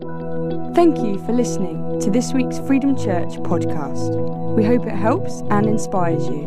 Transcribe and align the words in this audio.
Thank 0.00 0.98
you 0.98 1.18
for 1.26 1.32
listening 1.32 1.98
to 2.02 2.08
this 2.08 2.32
week's 2.32 2.60
Freedom 2.60 2.96
Church 2.96 3.30
podcast. 3.40 4.54
We 4.54 4.64
hope 4.64 4.86
it 4.86 4.94
helps 4.94 5.40
and 5.50 5.66
inspires 5.66 6.24
you. 6.28 6.46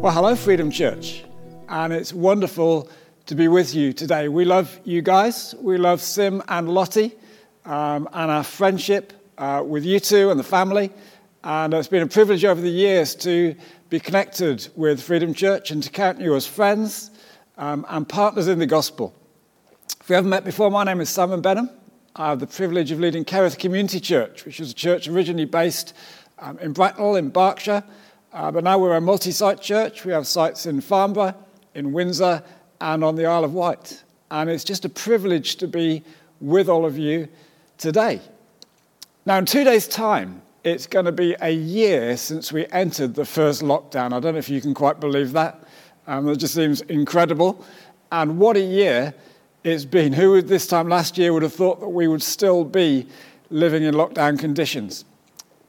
Well, 0.00 0.12
hello, 0.14 0.34
Freedom 0.34 0.70
Church, 0.70 1.22
and 1.68 1.92
it's 1.92 2.14
wonderful 2.14 2.88
to 3.26 3.34
be 3.34 3.46
with 3.46 3.74
you 3.74 3.92
today. 3.92 4.28
We 4.28 4.46
love 4.46 4.80
you 4.84 5.02
guys. 5.02 5.54
We 5.60 5.76
love 5.76 6.00
Sim 6.00 6.42
and 6.48 6.70
Lottie 6.70 7.14
um, 7.66 8.08
and 8.14 8.30
our 8.30 8.44
friendship 8.44 9.12
uh, 9.36 9.62
with 9.66 9.84
you 9.84 10.00
two 10.00 10.30
and 10.30 10.40
the 10.40 10.44
family. 10.44 10.90
And 11.44 11.74
it's 11.74 11.88
been 11.88 12.02
a 12.02 12.06
privilege 12.06 12.46
over 12.46 12.62
the 12.62 12.70
years 12.70 13.14
to 13.16 13.54
be 13.90 14.00
connected 14.00 14.66
with 14.76 15.02
Freedom 15.02 15.34
Church 15.34 15.70
and 15.70 15.82
to 15.82 15.90
count 15.90 16.22
you 16.22 16.34
as 16.36 16.46
friends 16.46 17.10
um, 17.58 17.84
and 17.90 18.08
partners 18.08 18.48
in 18.48 18.58
the 18.58 18.66
gospel. 18.66 19.14
If 20.06 20.10
we 20.10 20.14
haven't 20.14 20.30
met 20.30 20.44
before, 20.44 20.70
my 20.70 20.84
name 20.84 21.00
is 21.00 21.10
Simon 21.10 21.40
Benham. 21.40 21.68
I 22.14 22.28
have 22.28 22.38
the 22.38 22.46
privilege 22.46 22.92
of 22.92 23.00
leading 23.00 23.24
Kerith 23.24 23.58
Community 23.58 23.98
Church, 23.98 24.44
which 24.44 24.60
is 24.60 24.70
a 24.70 24.74
church 24.74 25.08
originally 25.08 25.46
based 25.46 25.94
um, 26.38 26.60
in 26.60 26.72
Bracknell 26.72 27.16
in 27.16 27.28
Berkshire. 27.28 27.82
Uh, 28.32 28.52
but 28.52 28.62
now 28.62 28.78
we're 28.78 28.94
a 28.94 29.00
multi 29.00 29.32
site 29.32 29.60
church. 29.60 30.04
We 30.04 30.12
have 30.12 30.28
sites 30.28 30.64
in 30.64 30.80
Farnborough, 30.80 31.34
in 31.74 31.92
Windsor, 31.92 32.40
and 32.80 33.02
on 33.02 33.16
the 33.16 33.26
Isle 33.26 33.42
of 33.42 33.52
Wight. 33.52 34.04
And 34.30 34.48
it's 34.48 34.62
just 34.62 34.84
a 34.84 34.88
privilege 34.88 35.56
to 35.56 35.66
be 35.66 36.04
with 36.40 36.68
all 36.68 36.86
of 36.86 36.96
you 36.96 37.26
today. 37.76 38.20
Now, 39.24 39.38
in 39.38 39.44
two 39.44 39.64
days' 39.64 39.88
time, 39.88 40.40
it's 40.62 40.86
going 40.86 41.06
to 41.06 41.10
be 41.10 41.34
a 41.40 41.50
year 41.50 42.16
since 42.16 42.52
we 42.52 42.64
entered 42.68 43.16
the 43.16 43.24
first 43.24 43.60
lockdown. 43.60 44.12
I 44.12 44.20
don't 44.20 44.34
know 44.34 44.38
if 44.38 44.48
you 44.48 44.60
can 44.60 44.72
quite 44.72 45.00
believe 45.00 45.32
that. 45.32 45.66
Um, 46.06 46.28
it 46.28 46.36
just 46.36 46.54
seems 46.54 46.82
incredible. 46.82 47.66
And 48.12 48.38
what 48.38 48.56
a 48.56 48.60
year 48.60 49.12
it's 49.64 49.84
been. 49.84 50.12
Who 50.12 50.40
this 50.42 50.66
time 50.66 50.88
last 50.88 51.18
year 51.18 51.32
would 51.32 51.42
have 51.42 51.54
thought 51.54 51.80
that 51.80 51.88
we 51.88 52.08
would 52.08 52.22
still 52.22 52.64
be 52.64 53.06
living 53.50 53.82
in 53.82 53.94
lockdown 53.94 54.38
conditions? 54.38 55.04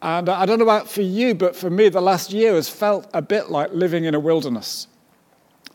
And 0.02 0.30
I 0.30 0.46
don't 0.46 0.60
know 0.60 0.66
about 0.66 0.90
for 0.90 1.02
you, 1.02 1.34
but 1.34 1.56
for 1.56 1.70
me, 1.70 1.90
the 1.90 2.02
last 2.02 2.32
year 2.32 2.54
has 2.54 2.70
felt 2.70 3.10
a 3.14 3.22
bit 3.22 3.50
like 3.50 3.74
living 3.74 4.06
in 4.06 4.14
a 4.14 4.20
wilderness 4.20 4.88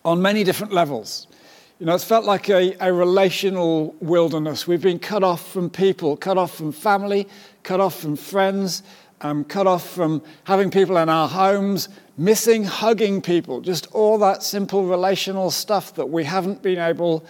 on 0.04 0.22
many 0.22 0.44
different 0.44 0.72
levels. 0.72 1.26
You 1.80 1.86
know, 1.86 1.94
it's 1.96 2.04
felt 2.04 2.24
like 2.24 2.48
a, 2.48 2.76
a 2.78 2.92
relational 2.92 3.96
wilderness. 3.98 4.68
We've 4.68 4.80
been 4.80 5.00
cut 5.00 5.24
off 5.24 5.50
from 5.50 5.68
people, 5.68 6.16
cut 6.16 6.38
off 6.38 6.54
from 6.54 6.70
family, 6.70 7.28
cut 7.64 7.80
off 7.80 7.98
from 7.98 8.14
friends, 8.14 8.84
um, 9.22 9.44
cut 9.44 9.66
off 9.66 9.88
from 9.88 10.22
having 10.44 10.70
people 10.70 10.96
in 10.98 11.08
our 11.08 11.28
homes, 11.28 11.88
missing 12.16 12.62
hugging 12.62 13.20
people, 13.20 13.60
just 13.60 13.86
all 13.92 14.18
that 14.18 14.44
simple 14.44 14.84
relational 14.84 15.50
stuff 15.50 15.94
that 15.94 16.06
we 16.06 16.22
haven't 16.22 16.62
been 16.62 16.78
able 16.78 17.24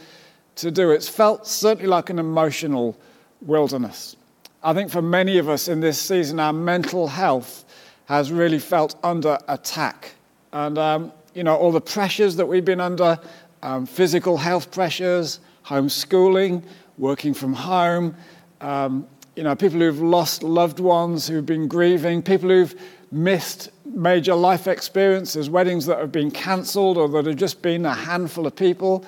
to 0.56 0.70
do. 0.70 0.91
It's 0.91 1.08
felt 1.08 1.47
certainly 1.47 1.89
like 1.89 2.11
an 2.11 2.19
emotional 2.19 2.97
wilderness. 3.41 4.17
I 4.62 4.75
think 4.75 4.91
for 4.91 5.03
many 5.03 5.39
of 5.39 5.48
us 5.48 5.69
in 5.69 5.81
this 5.81 6.00
season, 6.00 6.39
our 6.39 6.53
mental 6.53 7.09
health 7.09 7.64
has 8.06 8.31
really 8.31 8.59
felt 8.59 8.94
under 9.03 9.39
attack. 9.48 10.12
And, 10.53 10.78
um, 10.78 11.12
you 11.34 11.42
know, 11.42 11.56
all 11.56 11.72
the 11.72 11.81
pressures 11.81 12.36
that 12.36 12.47
we've 12.47 12.64
been 12.64 12.81
under 12.81 13.19
um, 13.62 13.86
physical 13.86 14.36
health 14.36 14.70
pressures, 14.70 15.41
homeschooling, 15.64 16.62
working 16.98 17.34
from 17.34 17.55
home, 17.55 18.14
um, 18.61 19.06
you 19.34 19.42
know, 19.42 19.56
people 19.56 19.78
who've 19.78 20.00
lost 20.00 20.42
loved 20.42 20.78
ones, 20.78 21.27
who've 21.27 21.47
been 21.47 21.66
grieving, 21.66 22.22
people 22.22 22.50
who've 22.50 22.75
missed 23.11 23.70
major 23.84 24.34
life 24.34 24.66
experiences, 24.66 25.48
weddings 25.48 25.87
that 25.87 25.98
have 25.98 26.12
been 26.12 26.31
cancelled 26.31 26.98
or 26.98 27.09
that 27.09 27.27
have 27.27 27.37
just 27.37 27.62
been 27.62 27.84
a 27.87 27.94
handful 27.94 28.47
of 28.47 28.55
people, 28.55 29.05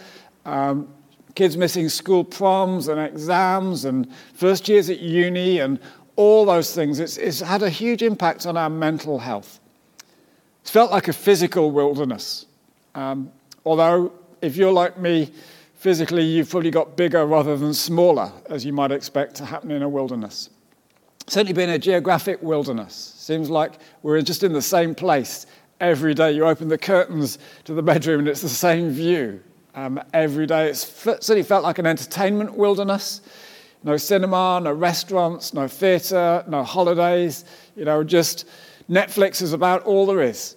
um, 0.47 0.89
kids 1.35 1.57
missing 1.57 1.89
school 1.89 2.25
proms 2.25 2.89
and 2.89 3.01
exams 3.01 3.85
and 3.85 4.09
first 4.35 4.69
years 4.69 4.89
at 4.89 5.01
uni 5.01 5.59
and 5.59 5.81
all 6.17 6.45
those 6.45 6.75
things. 6.75 7.01
It's, 7.01 7.17
it's 7.17 7.41
had 7.41 7.63
a 7.63 7.71
huge 7.71 8.03
impact 8.03 8.47
on 8.47 8.57
our 8.57 8.71
mental 8.71 9.19
health. 9.19 9.59
It's 10.63 10.71
felt 10.71 10.91
like 10.91 11.09
a 11.09 11.13
physical 11.13 11.71
wilderness. 11.71 12.47
Um, 12.95 13.33
although, 13.65 14.13
if 14.41 14.57
you're 14.57 14.73
like 14.73 14.99
me, 14.99 15.33
physically 15.75 16.25
you've 16.25 16.49
probably 16.49 16.71
got 16.71 16.97
bigger 16.97 17.27
rather 17.27 17.57
than 17.57 17.75
smaller, 17.75 18.33
as 18.49 18.65
you 18.65 18.73
might 18.73 18.93
expect 18.93 19.35
to 19.37 19.45
happen 19.45 19.71
in 19.71 19.83
a 19.83 19.89
wilderness. 19.89 20.51
Certainly 21.27 21.55
been 21.55 21.71
a 21.71 21.79
geographic 21.79 22.43
wilderness. 22.43 23.15
Seems 23.17 23.51
like 23.51 23.73
we're 24.03 24.21
just 24.23 24.43
in 24.43 24.53
the 24.53 24.63
same 24.63 24.95
place 24.95 25.47
every 25.81 26.15
day. 26.15 26.33
You 26.33 26.47
open 26.47 26.69
the 26.69 26.79
curtains 26.79 27.39
to 27.65 27.75
the 27.75 27.83
bedroom 27.83 28.21
and 28.21 28.29
it's 28.29 28.43
the 28.43 28.49
same 28.49 28.91
view 28.91 29.43
um, 29.75 30.01
every 30.13 30.47
day. 30.47 30.71
It 30.71 30.77
certainly 30.77 31.43
felt 31.43 31.63
like 31.63 31.79
an 31.79 31.87
entertainment 31.87 32.57
wilderness. 32.57 33.21
No 33.83 33.97
cinema, 33.97 34.61
no 34.63 34.73
restaurants, 34.73 35.53
no 35.53 35.69
theatre, 35.69 36.45
no 36.49 36.63
holidays. 36.63 37.45
You 37.77 37.85
know, 37.85 38.03
just 38.03 38.47
Netflix 38.89 39.43
is 39.43 39.53
about 39.53 39.83
all 39.83 40.07
there 40.07 40.23
is. 40.23 40.57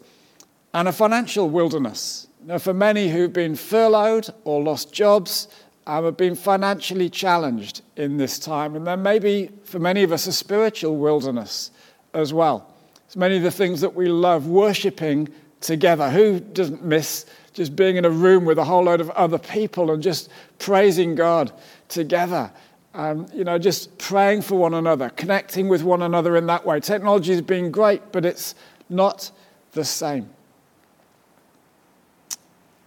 And 0.74 0.88
a 0.88 0.92
financial 0.92 1.50
wilderness. 1.50 2.28
Know, 2.48 2.60
for 2.60 2.74
many 2.74 3.10
who've 3.10 3.34
been 3.34 3.58
furloughed 3.58 4.30
or 4.46 4.64
lost 4.64 4.94
jobs, 4.94 5.50
um, 5.86 6.06
have 6.06 6.16
been 6.16 6.34
financially 6.34 7.10
challenged 7.10 7.82
in 7.98 8.16
this 8.16 8.40
time. 8.40 8.74
And 8.74 8.88
then 8.88 9.04
maybe 9.04 9.50
for 9.66 9.80
many 9.80 10.04
of 10.04 10.14
us, 10.14 10.28
a 10.28 10.32
spiritual 10.32 10.96
wilderness 10.96 11.72
as 12.14 12.34
well. 12.34 12.74
It's 13.06 13.18
many 13.18 13.36
of 13.36 13.44
the 13.44 13.52
things 13.52 13.82
that 13.82 13.96
we 13.96 14.08
love, 14.08 14.48
worshipping 14.48 15.28
together. 15.60 16.10
Who 16.10 16.40
doesn't 16.40 16.86
miss 16.86 17.26
just 17.58 17.76
being 17.76 17.98
in 17.98 18.06
a 18.06 18.10
room 18.10 18.46
with 18.46 18.60
a 18.60 18.64
whole 18.64 18.84
load 18.84 19.02
of 19.02 19.10
other 19.10 19.40
people 19.40 19.90
and 19.90 20.04
just 20.04 20.30
praising 20.60 21.16
God 21.16 21.52
together. 21.90 22.52
Um, 22.94 23.26
you 23.34 23.44
know, 23.44 23.58
just 23.58 23.98
praying 23.98 24.44
for 24.44 24.60
one 24.60 24.76
another, 24.76 25.10
connecting 25.10 25.68
with 25.68 25.82
one 25.82 26.04
another 26.04 26.38
in 26.38 26.46
that 26.46 26.68
way. 26.68 26.80
Technology 26.80 27.32
has 27.32 27.42
been 27.42 27.72
great, 27.72 28.12
but 28.12 28.26
it's 28.26 28.54
not 28.90 29.32
the 29.72 29.84
same. 29.84 30.30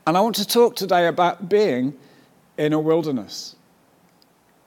And 0.06 0.16
I 0.16 0.20
want 0.20 0.36
to 0.36 0.46
talk 0.46 0.76
today 0.76 1.08
about 1.08 1.48
being 1.48 1.92
in 2.56 2.72
a 2.72 2.78
wilderness. 2.78 3.56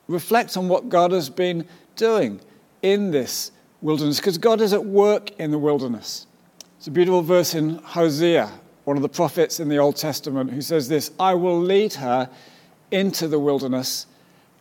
Reflect 0.09 0.58
on 0.58 0.68
what 0.68 0.90
God 0.90 1.14
has 1.14 1.30
been 1.30 1.66
doing 1.96 2.41
in 2.81 3.12
this 3.12 3.53
wilderness, 3.81 4.18
because 4.18 4.38
God 4.38 4.59
is 4.59 4.74
at 4.74 4.84
work 4.84 5.31
in 5.40 5.52
the 5.52 5.59
wilderness. 5.59 6.28
It's 6.78 6.88
a 6.88 6.91
beautiful 6.91 7.22
verse 7.22 7.56
in 7.56 7.78
Hosea 7.78 8.52
one 8.86 8.98
of 8.98 9.04
the 9.04 9.10
prophets 9.10 9.60
in 9.60 9.70
the 9.70 9.78
Old 9.78 9.96
Testament, 9.96 10.52
who 10.52 10.62
says 10.62 10.88
this 10.88 11.12
I 11.20 11.34
will 11.34 11.60
lead 11.60 11.94
her 11.96 12.30
into 12.92 13.28
the 13.28 13.40
wilderness 13.40 14.08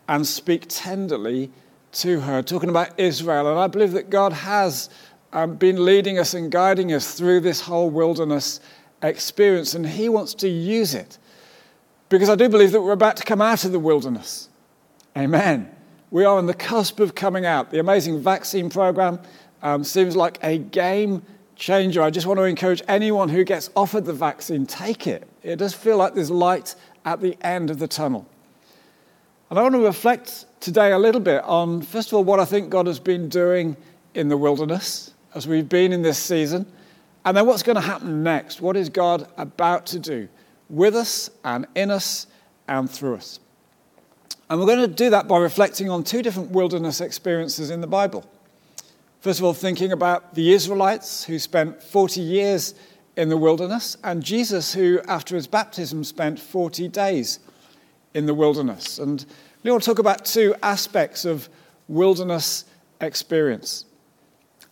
and 0.09 0.27
speak 0.27 0.67
tenderly 0.69 1.51
to 1.93 2.21
her, 2.21 2.43
talking 2.43 2.71
about 2.71 2.99
Israel. 2.99 3.51
And 3.51 3.59
I 3.59 3.67
believe 3.67 3.93
that 3.93 4.11
God 4.11 4.33
has 4.33 4.89
um, 5.33 5.57
been 5.57 5.85
leading 5.85 6.19
us 6.19 6.35
and 6.35 6.51
guiding 6.51 6.93
us 6.93 7.15
through 7.15 7.41
this 7.41 7.61
whole 7.61 7.91
wilderness 7.91 8.61
experience, 9.03 9.75
and 9.75 9.87
He 9.87 10.09
wants 10.09 10.35
to 10.35 10.49
use 10.49 10.95
it. 10.95 11.19
Because 12.09 12.29
I 12.29 12.35
do 12.35 12.49
believe 12.49 12.73
that 12.73 12.83
we're 12.83 12.93
about 12.93 13.17
to 13.19 13.25
come 13.25 13.41
out 13.41 13.65
of 13.65 13.73
the 13.73 13.79
wilderness. 13.79 14.49
Amen. 15.17 15.71
We 16.11 16.25
are 16.25 16.37
on 16.37 16.47
the 16.47 16.55
cusp 16.55 17.01
of 17.01 17.15
coming 17.15 17.47
out. 17.47 17.71
The 17.71 17.81
amazing 17.81 18.21
vaccine 18.21 18.69
program 18.69 19.19
um, 19.63 19.83
seems 19.85 20.15
like 20.15 20.39
a 20.43 20.59
game 20.59 21.23
changer. 21.63 22.03
I 22.03 22.11
just 22.11 22.27
want 22.27 22.39
to 22.39 22.45
encourage 22.45 22.83
anyone 22.89 23.29
who 23.29 23.45
gets 23.45 23.71
offered 23.77 24.05
the 24.05 24.13
vaccine, 24.13 24.67
take 24.67 25.07
it. 25.07 25.29
It 25.45 25.57
does 25.57 25.73
feel 25.73 25.97
like 25.97 26.13
there's 26.13 26.31
light 26.31 26.75
at 27.05 27.21
the 27.21 27.37
end 27.41 27.71
of 27.71 27.79
the 27.79 27.87
tunnel. 27.87 28.27
And 29.49 29.59
I 29.59 29.63
want 29.63 29.77
to 29.77 29.85
reflect 29.85 30.47
today 30.61 30.91
a 30.91 30.99
little 30.99 31.21
bit 31.21 31.45
on, 31.45 31.83
first 31.83 32.09
of 32.09 32.15
all, 32.15 32.25
what 32.25 32.41
I 32.41 32.45
think 32.45 32.69
God 32.69 32.89
has 32.89 32.99
been 32.99 33.29
doing 33.29 33.77
in 34.15 34.29
the 34.29 34.37
wilderness 34.37 35.13
as 35.37 35.47
we've 35.47 35.69
been 35.69 35.93
in 35.93 36.03
this 36.03 36.19
season, 36.19 36.67
and 37.25 37.37
then 37.37 37.47
what's 37.47 37.63
going 37.63 37.77
to 37.77 37.81
happen 37.81 38.25
next. 38.25 38.61
What 38.61 38.77
is 38.77 38.89
God 38.89 39.29
about 39.37 39.87
to 39.87 40.01
do 40.01 40.29
with 40.69 40.97
us 40.97 41.31
and 41.45 41.67
in 41.77 41.93
us 41.93 42.27
and 42.67 42.91
through 42.91 43.15
us? 43.15 43.39
And 44.51 44.59
we're 44.59 44.67
going 44.67 44.81
to 44.81 44.89
do 44.89 45.11
that 45.11 45.29
by 45.29 45.39
reflecting 45.39 45.89
on 45.89 46.03
two 46.03 46.23
different 46.23 46.51
wilderness 46.51 47.01
experiences 47.01 47.71
in 47.71 47.81
the 47.81 47.87
Bible. 47.87 48.25
First 49.23 49.39
of 49.39 49.45
all, 49.45 49.55
thinking 49.55 49.93
about 49.93 50.35
the 50.35 50.53
Israelites 50.53 51.23
who 51.23 51.39
spent 51.39 51.81
40 51.81 52.21
years 52.21 52.75
in 53.17 53.29
the 53.29 53.37
wilderness, 53.37 53.97
and 54.03 54.21
Jesus, 54.21 54.75
who 54.75 55.01
after 55.07 55.37
his 55.37 55.47
baptism 55.47 56.03
spent 56.03 56.41
40 56.41 56.89
days 56.89 57.39
in 58.15 58.27
the 58.27 58.35
wilderness. 58.35 58.99
And 58.99 59.25
we 59.63 59.71
want 59.71 59.85
to 59.85 59.89
talk 59.89 60.01
about 60.01 60.25
two 60.25 60.57
aspects 60.61 61.25
of 61.25 61.49
wilderness 61.87 62.65
experience. 63.01 63.85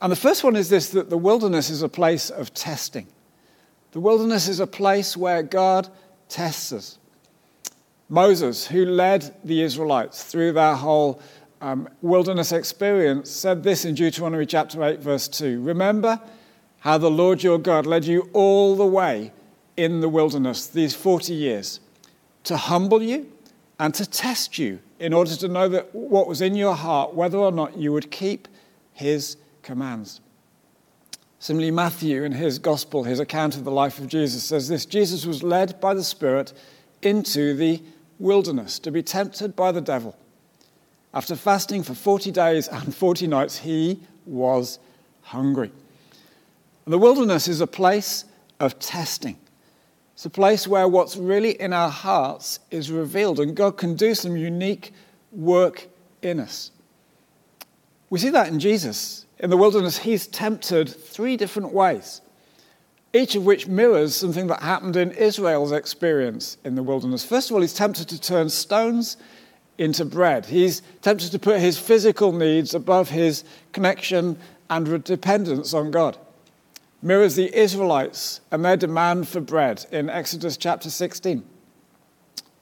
And 0.02 0.11
the 0.11 0.17
first 0.17 0.43
one 0.43 0.56
is 0.56 0.69
this 0.69 0.88
that 0.91 1.11
the 1.11 1.17
wilderness 1.17 1.70
is 1.70 1.82
a 1.82 1.88
place 1.88 2.29
of 2.29 2.53
testing. 2.53 3.06
The 3.93 4.00
wilderness 4.00 4.49
is 4.49 4.58
a 4.58 4.67
place 4.67 5.17
where 5.17 5.44
God 5.44 5.88
tests 6.29 6.73
us. 6.73 6.99
Moses, 8.08 8.67
who 8.67 8.85
led 8.85 9.32
the 9.44 9.62
Israelites 9.62 10.25
through 10.25 10.55
their 10.55 10.75
whole 10.75 11.23
um, 11.60 11.88
wilderness 12.00 12.52
experience, 12.52 13.30
said 13.30 13.62
this 13.62 13.84
in 13.84 13.94
Deuteronomy 13.94 14.46
chapter 14.46 14.82
8, 14.82 15.00
verse 15.00 15.28
2 15.28 15.62
Remember 15.62 16.20
how 16.80 16.98
the 16.98 17.10
Lord 17.10 17.42
your 17.42 17.58
God 17.58 17.86
led 17.86 18.04
you 18.04 18.30
all 18.32 18.74
the 18.74 18.86
way 18.86 19.32
in 19.76 20.00
the 20.00 20.08
wilderness 20.08 20.66
these 20.66 20.94
40 20.94 21.34
years 21.34 21.80
to 22.44 22.56
humble 22.56 23.02
you 23.02 23.30
and 23.78 23.94
to 23.94 24.06
test 24.06 24.58
you 24.58 24.78
in 24.98 25.12
order 25.12 25.34
to 25.36 25.48
know 25.48 25.68
that 25.68 25.94
what 25.94 26.26
was 26.26 26.40
in 26.40 26.54
your 26.54 26.74
heart, 26.74 27.14
whether 27.14 27.38
or 27.38 27.52
not 27.52 27.76
you 27.76 27.92
would 27.92 28.10
keep 28.10 28.48
his 28.92 29.36
commands. 29.62 30.20
Similarly, 31.38 31.70
Matthew, 31.70 32.22
in 32.24 32.32
his 32.32 32.58
gospel, 32.58 33.04
his 33.04 33.18
account 33.18 33.56
of 33.56 33.64
the 33.64 33.70
life 33.70 33.98
of 33.98 34.08
Jesus, 34.08 34.44
says 34.44 34.68
this 34.68 34.84
Jesus 34.84 35.24
was 35.24 35.42
led 35.42 35.80
by 35.80 35.94
the 35.94 36.04
Spirit 36.04 36.52
into 37.00 37.54
the 37.54 37.82
wilderness 38.18 38.78
to 38.80 38.90
be 38.90 39.02
tempted 39.02 39.56
by 39.56 39.72
the 39.72 39.80
devil. 39.80 40.14
After 41.12 41.34
fasting 41.34 41.82
for 41.82 41.94
40 41.94 42.30
days 42.30 42.68
and 42.68 42.94
40 42.94 43.26
nights, 43.26 43.58
he 43.58 44.00
was 44.26 44.78
hungry. 45.22 45.72
The 46.86 46.98
wilderness 46.98 47.48
is 47.48 47.60
a 47.60 47.66
place 47.66 48.24
of 48.58 48.78
testing. 48.78 49.36
It's 50.14 50.24
a 50.24 50.30
place 50.30 50.68
where 50.68 50.86
what's 50.86 51.16
really 51.16 51.60
in 51.60 51.72
our 51.72 51.88
hearts 51.88 52.60
is 52.70 52.90
revealed, 52.90 53.40
and 53.40 53.56
God 53.56 53.76
can 53.76 53.94
do 53.94 54.14
some 54.14 54.36
unique 54.36 54.92
work 55.32 55.88
in 56.22 56.38
us. 56.38 56.70
We 58.10 58.18
see 58.18 58.30
that 58.30 58.48
in 58.48 58.60
Jesus. 58.60 59.26
In 59.38 59.50
the 59.50 59.56
wilderness, 59.56 59.98
he's 59.98 60.26
tempted 60.26 60.88
three 60.88 61.36
different 61.36 61.72
ways, 61.72 62.20
each 63.14 63.34
of 63.34 63.46
which 63.46 63.66
mirrors 63.66 64.14
something 64.14 64.48
that 64.48 64.62
happened 64.62 64.96
in 64.96 65.12
Israel's 65.12 65.72
experience 65.72 66.58
in 66.64 66.74
the 66.74 66.82
wilderness. 66.82 67.24
First 67.24 67.50
of 67.50 67.54
all, 67.54 67.62
he's 67.62 67.72
tempted 67.72 68.08
to 68.08 68.20
turn 68.20 68.50
stones 68.50 69.16
into 69.81 70.05
bread. 70.05 70.47
He's 70.47 70.82
tempted 71.03 71.32
to 71.32 71.38
put 71.38 71.61
his 71.61 71.79
physical 71.79 72.32
needs 72.32 72.75
above 72.75 73.09
his 73.09 73.43
connection 73.73 74.38
and 74.69 75.03
dependence 75.03 75.75
on 75.75 75.91
God 75.91 76.17
mirrors 77.03 77.37
the 77.37 77.56
Israelites 77.59 78.41
and 78.50 78.65
their 78.65 78.77
demand 78.77 79.29
for 79.29 79.41
bread 79.41 79.87
in 79.91 80.11
Exodus 80.11 80.56
chapter 80.56 80.91
16. 80.91 81.43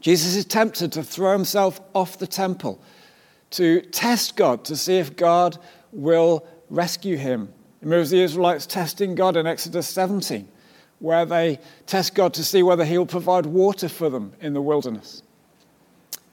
Jesus 0.01 0.37
is 0.37 0.45
tempted 0.45 0.93
to 0.93 1.03
throw 1.03 1.33
himself 1.33 1.81
off 1.95 2.19
the 2.19 2.27
temple 2.27 2.81
to 3.51 3.81
test 3.81 4.37
God, 4.37 4.65
to 4.67 4.77
see 4.77 4.99
if 4.99 5.17
God 5.17 5.59
will 5.91 6.47
rescue 6.71 7.17
him. 7.17 7.53
It 7.81 7.89
mirrors 7.89 8.11
the 8.11 8.21
Israelites 8.21 8.67
testing 8.67 9.15
God 9.15 9.37
in 9.37 9.47
Exodus 9.47 9.89
17, 9.89 10.47
where 11.01 11.25
they 11.25 11.59
test 11.87 12.15
God 12.15 12.35
to 12.35 12.45
see 12.45 12.63
whether 12.63 12.85
he'll 12.85 13.07
provide 13.07 13.47
water 13.47 13.89
for 13.89 14.11
them 14.11 14.35
in 14.41 14.53
the 14.53 14.63
wilderness. 14.63 15.23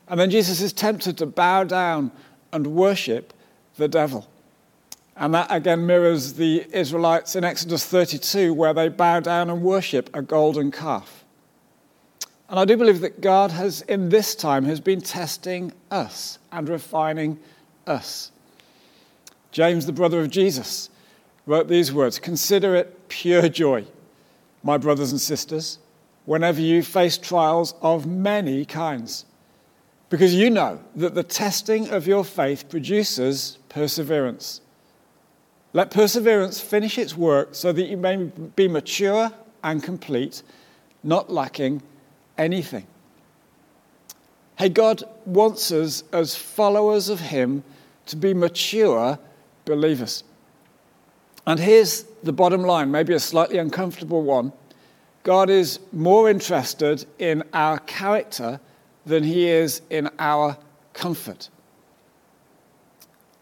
And 0.07 0.19
then 0.19 0.29
Jesus 0.29 0.61
is 0.61 0.73
tempted 0.73 1.17
to 1.17 1.25
bow 1.25 1.63
down 1.63 2.11
and 2.53 2.67
worship 2.67 3.33
the 3.77 3.87
devil. 3.87 4.27
And 5.15 5.33
that 5.33 5.47
again 5.49 5.85
mirrors 5.85 6.33
the 6.33 6.65
Israelites 6.71 7.35
in 7.35 7.43
Exodus 7.43 7.85
32, 7.85 8.53
where 8.53 8.73
they 8.73 8.89
bow 8.89 9.21
down 9.21 9.49
and 9.49 9.61
worship 9.61 10.09
a 10.13 10.21
golden 10.21 10.71
calf. 10.71 11.23
And 12.49 12.59
I 12.59 12.65
do 12.65 12.77
believe 12.77 13.01
that 13.01 13.21
God 13.21 13.51
has, 13.51 13.81
in 13.83 14.09
this 14.09 14.35
time, 14.35 14.65
has 14.65 14.79
been 14.79 15.01
testing 15.01 15.71
us 15.89 16.37
and 16.51 16.69
refining 16.69 17.39
us. 17.87 18.31
James, 19.51 19.85
the 19.85 19.93
brother 19.93 20.19
of 20.19 20.29
Jesus, 20.29 20.89
wrote 21.45 21.67
these 21.67 21.93
words 21.93 22.19
Consider 22.19 22.75
it 22.75 23.07
pure 23.07 23.47
joy, 23.49 23.85
my 24.63 24.77
brothers 24.77 25.11
and 25.11 25.21
sisters, 25.21 25.79
whenever 26.25 26.59
you 26.59 26.83
face 26.83 27.17
trials 27.17 27.73
of 27.81 28.05
many 28.05 28.65
kinds, 28.65 29.25
because 30.15 30.33
you 30.33 30.49
know 30.49 30.79
that 30.95 31.13
the 31.13 31.23
testing 31.23 31.89
of 31.89 32.07
your 32.07 32.23
faith 32.23 32.69
produces 32.69 33.57
perseverance. 33.67 34.61
Let 35.73 35.91
perseverance 35.91 36.61
finish 36.61 36.97
its 36.97 37.17
work 37.17 37.49
so 37.51 37.73
that 37.73 37.83
you 37.87 37.97
may 37.97 38.15
be 38.55 38.69
mature 38.69 39.29
and 39.61 39.83
complete, 39.83 40.41
not 41.03 41.29
lacking 41.29 41.81
anything. 42.37 42.87
Hey, 44.57 44.69
God 44.69 45.03
wants 45.25 45.69
us 45.73 46.05
as 46.13 46.33
followers 46.33 47.09
of 47.09 47.19
Him 47.19 47.65
to 48.05 48.15
be 48.15 48.33
mature 48.33 49.19
believers. 49.65 50.23
And 51.45 51.59
here's 51.59 52.03
the 52.23 52.31
bottom 52.31 52.61
line, 52.61 52.89
maybe 52.89 53.13
a 53.13 53.19
slightly 53.19 53.57
uncomfortable 53.57 54.21
one. 54.23 54.53
God 55.23 55.49
is 55.49 55.81
more 55.91 56.29
interested 56.29 57.05
in 57.19 57.43
our 57.51 57.79
character 57.79 58.61
than 59.05 59.23
He 59.23 59.47
is 59.47 59.81
in 59.89 60.09
our 60.19 60.57
comfort. 60.93 61.49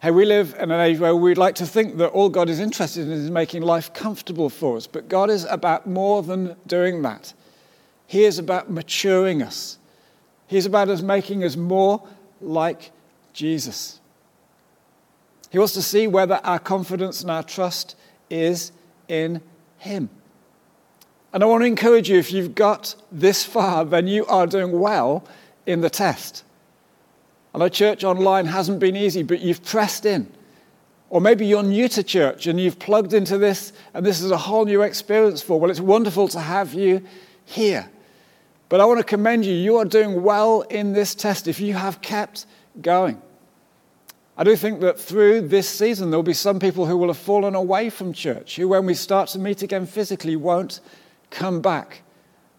Hey, 0.01 0.11
we 0.11 0.25
live 0.25 0.53
in 0.59 0.69
an 0.69 0.81
age 0.81 0.99
where 0.99 1.15
we'd 1.15 1.37
like 1.37 1.55
to 1.55 1.65
think 1.65 1.95
that 1.97 2.09
all 2.09 2.27
God 2.27 2.49
is 2.49 2.59
interested 2.59 3.07
in 3.07 3.13
is 3.13 3.31
making 3.31 3.61
life 3.61 3.93
comfortable 3.93 4.49
for 4.49 4.75
us, 4.75 4.85
but 4.85 5.07
God 5.07 5.29
is 5.29 5.45
about 5.45 5.87
more 5.87 6.21
than 6.21 6.57
doing 6.67 7.03
that. 7.03 7.33
He 8.05 8.25
is 8.25 8.37
about 8.37 8.69
maturing 8.69 9.41
us, 9.41 9.77
He 10.47 10.57
is 10.57 10.65
about 10.65 10.89
us 10.89 11.01
making 11.01 11.43
us 11.43 11.55
more 11.55 12.05
like 12.41 12.91
Jesus. 13.31 14.01
He 15.49 15.59
wants 15.59 15.73
to 15.75 15.81
see 15.81 16.07
whether 16.07 16.41
our 16.43 16.59
confidence 16.59 17.21
and 17.21 17.31
our 17.31 17.43
trust 17.43 17.95
is 18.29 18.71
in 19.07 19.39
Him. 19.77 20.09
And 21.31 21.43
I 21.43 21.45
want 21.45 21.61
to 21.61 21.65
encourage 21.65 22.09
you 22.09 22.17
if 22.17 22.31
you've 22.33 22.55
got 22.55 22.95
this 23.11 23.45
far, 23.45 23.85
then 23.85 24.07
you 24.07 24.25
are 24.25 24.47
doing 24.47 24.79
well 24.79 25.25
in 25.65 25.81
the 25.81 25.89
test. 25.89 26.43
I 27.53 27.59
know 27.59 27.69
church 27.69 28.03
online 28.03 28.45
hasn't 28.45 28.79
been 28.79 28.95
easy, 28.95 29.23
but 29.23 29.39
you've 29.39 29.63
pressed 29.63 30.05
in. 30.05 30.31
Or 31.09 31.21
maybe 31.21 31.45
you're 31.45 31.63
new 31.63 31.87
to 31.89 32.03
church 32.03 32.47
and 32.47 32.59
you've 32.59 32.79
plugged 32.79 33.13
into 33.13 33.37
this 33.37 33.71
and 33.93 34.03
this 34.03 34.21
is 34.21 34.31
a 34.31 34.37
whole 34.37 34.65
new 34.65 34.81
experience 34.81 35.41
for. 35.41 35.59
Well, 35.59 35.69
it's 35.69 35.79
wonderful 35.79 36.27
to 36.29 36.39
have 36.39 36.73
you 36.73 37.03
here. 37.45 37.87
But 38.69 38.81
I 38.81 38.85
want 38.85 38.99
to 38.99 39.03
commend 39.03 39.45
you. 39.45 39.53
You 39.53 39.77
are 39.77 39.85
doing 39.85 40.23
well 40.23 40.61
in 40.61 40.93
this 40.93 41.13
test 41.13 41.47
if 41.47 41.59
you 41.59 41.75
have 41.75 42.01
kept 42.01 42.47
going. 42.81 43.21
I 44.35 44.43
do 44.43 44.55
think 44.55 44.81
that 44.81 44.99
through 44.99 45.41
this 45.49 45.69
season, 45.69 46.09
there 46.09 46.17
will 46.17 46.23
be 46.23 46.33
some 46.33 46.59
people 46.59 46.87
who 46.87 46.97
will 46.97 47.09
have 47.09 47.17
fallen 47.19 47.53
away 47.53 47.91
from 47.91 48.13
church, 48.13 48.55
who, 48.55 48.67
when 48.67 48.87
we 48.87 48.95
start 48.95 49.29
to 49.29 49.39
meet 49.39 49.61
again 49.61 49.85
physically, 49.85 50.35
won't 50.35 50.79
come 51.29 51.61
back. 51.61 52.01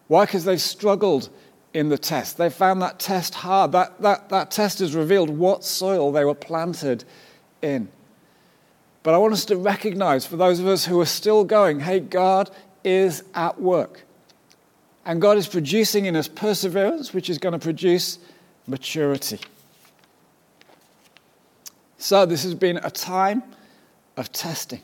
Why? 0.06 0.24
Because 0.24 0.44
they've 0.44 0.60
struggled 0.60 1.30
in 1.74 1.88
the 1.88 1.98
test. 1.98 2.38
They 2.38 2.48
found 2.48 2.80
that 2.80 3.00
test 3.00 3.34
hard. 3.34 3.72
That, 3.72 4.00
that, 4.00 4.28
that 4.30 4.50
test 4.52 4.78
has 4.78 4.94
revealed 4.94 5.28
what 5.28 5.64
soil 5.64 6.12
they 6.12 6.24
were 6.24 6.34
planted 6.34 7.04
in. 7.60 7.88
But 9.02 9.12
I 9.12 9.18
want 9.18 9.34
us 9.34 9.44
to 9.46 9.56
recognize, 9.56 10.24
for 10.24 10.36
those 10.36 10.60
of 10.60 10.66
us 10.66 10.86
who 10.86 10.98
are 11.00 11.06
still 11.06 11.44
going, 11.44 11.80
hey, 11.80 12.00
God 12.00 12.50
is 12.84 13.24
at 13.34 13.60
work. 13.60 14.04
And 15.04 15.20
God 15.20 15.36
is 15.36 15.46
producing 15.46 16.06
in 16.06 16.16
us 16.16 16.28
perseverance, 16.28 17.12
which 17.12 17.28
is 17.28 17.36
going 17.36 17.52
to 17.52 17.58
produce 17.58 18.18
maturity. 18.66 19.40
So, 21.98 22.24
this 22.24 22.44
has 22.44 22.54
been 22.54 22.78
a 22.78 22.90
time 22.90 23.42
of 24.16 24.32
testing. 24.32 24.80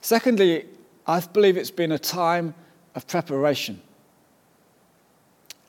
Secondly, 0.00 0.66
I 1.06 1.20
believe 1.20 1.56
it's 1.56 1.70
been 1.70 1.92
a 1.92 1.98
time 1.98 2.54
of 2.94 3.06
preparation. 3.06 3.80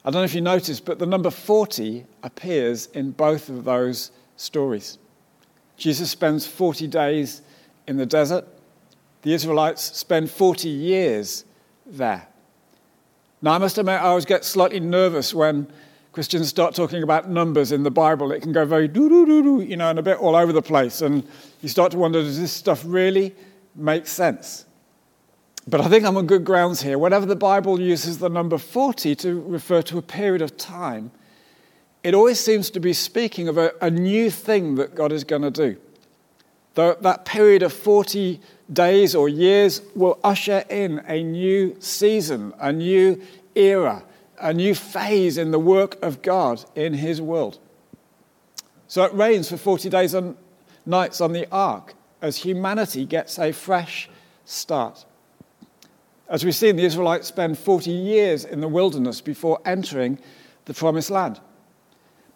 I 0.08 0.10
don't 0.10 0.22
know 0.22 0.24
if 0.24 0.34
you 0.34 0.40
noticed, 0.40 0.86
but 0.86 1.00
the 1.00 1.06
number 1.06 1.30
40 1.30 2.06
appears 2.24 2.86
in 2.94 3.12
both 3.12 3.50
of 3.50 3.66
those 3.66 4.12
stories. 4.38 5.00
Jesus 5.76 6.10
spends 6.10 6.48
40 6.48 6.88
days 6.88 7.42
in 7.88 7.98
the 7.98 8.06
desert. 8.06 8.48
The 9.24 9.34
Israelites 9.34 9.98
spend 9.98 10.32
40 10.32 10.70
years 10.70 11.44
there. 11.86 12.26
Now, 13.42 13.52
I 13.52 13.58
must 13.58 13.78
admit, 13.78 13.96
I 13.96 14.06
always 14.06 14.24
get 14.24 14.46
slightly 14.46 14.80
nervous 14.80 15.34
when 15.34 15.68
Christians 16.14 16.48
start 16.48 16.74
talking 16.74 17.04
about 17.04 17.30
numbers 17.30 17.74
in 17.74 17.84
the 17.84 17.92
Bible. 17.92 18.32
It 18.32 18.42
can 18.42 18.54
go 18.54 18.64
very 18.64 18.88
doo 18.88 19.10
doo 19.10 19.26
doo 19.26 19.44
doo, 19.44 19.62
you 19.62 19.76
know, 19.76 19.90
and 19.90 20.00
a 20.00 20.04
bit 20.04 20.20
all 20.20 20.38
over 20.38 20.54
the 20.54 20.62
place. 20.62 21.02
And 21.02 21.28
you 21.60 21.68
start 21.68 21.92
to 21.92 21.98
wonder 21.98 22.22
does 22.22 22.40
this 22.40 22.54
stuff 22.54 22.82
really 22.86 23.36
make 23.76 24.08
sense? 24.08 24.67
But 25.68 25.82
I 25.82 25.90
think 25.90 26.06
I'm 26.06 26.16
on 26.16 26.28
good 26.28 26.46
grounds 26.46 26.82
here. 26.82 26.98
Whenever 26.98 27.26
the 27.26 27.36
Bible 27.36 27.80
uses 27.80 28.20
the 28.20 28.30
number 28.30 28.58
40 28.58 29.16
to 29.16 29.42
refer 29.42 29.82
to 29.84 29.98
a 29.98 30.02
period 30.02 30.42
of 30.42 30.56
time, 30.56 31.12
it 32.04 32.14
always 32.14 32.40
seems 32.40 32.70
to 32.70 32.80
be 32.80 32.94
speaking 32.94 33.50
of 33.50 33.58
a, 33.58 33.74
a 33.82 33.92
new 33.92 34.32
thing 34.32 34.76
that 34.76 34.96
God 34.96 35.12
is 35.12 35.26
going 35.26 35.42
to 35.42 35.52
do. 35.52 35.78
That 36.76 37.26
period 37.26 37.64
of 37.64 37.74
40 37.74 38.40
days 38.72 39.16
or 39.16 39.28
years 39.28 39.82
will 39.96 40.20
usher 40.24 40.64
in 40.70 41.02
a 41.08 41.24
new 41.24 41.76
season, 41.80 42.54
a 42.60 42.72
new 42.72 43.22
era, 43.56 44.04
a 44.40 44.54
new 44.54 44.76
phase 44.76 45.38
in 45.38 45.52
the 45.52 45.60
work 45.60 46.02
of 46.04 46.22
God 46.22 46.64
in 46.76 46.94
His 46.94 47.20
world. 47.20 47.60
So 48.88 49.04
it 49.04 49.14
rains 49.14 49.50
for 49.50 49.58
40 49.58 49.90
days 49.90 50.14
and 50.14 50.38
nights 50.86 51.20
on 51.20 51.34
the 51.34 51.50
ark 51.52 51.96
as 52.22 52.38
humanity 52.38 53.06
gets 53.06 53.38
a 53.40 53.52
fresh 53.52 54.08
start. 54.46 55.04
As 56.30 56.44
we've 56.44 56.56
seen, 56.56 56.76
the 56.76 56.84
Israelites 56.84 57.28
spend 57.28 57.58
40 57.58 57.90
years 57.90 58.44
in 58.44 58.60
the 58.60 58.68
wilderness 58.68 59.22
before 59.22 59.62
entering 59.66 60.20
the 60.66 60.74
promised 60.74 61.10
land. 61.10 61.40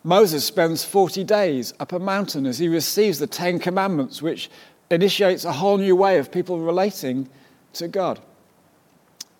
Moses 0.03 0.45
spends 0.45 0.83
40 0.83 1.23
days 1.23 1.73
up 1.79 1.91
a 1.91 1.99
mountain 1.99 2.45
as 2.45 2.57
he 2.57 2.67
receives 2.67 3.19
the 3.19 3.27
Ten 3.27 3.59
Commandments, 3.59 4.21
which 4.21 4.49
initiates 4.89 5.45
a 5.45 5.51
whole 5.51 5.77
new 5.77 5.95
way 5.95 6.17
of 6.17 6.31
people 6.31 6.59
relating 6.59 7.29
to 7.73 7.87
God. 7.87 8.19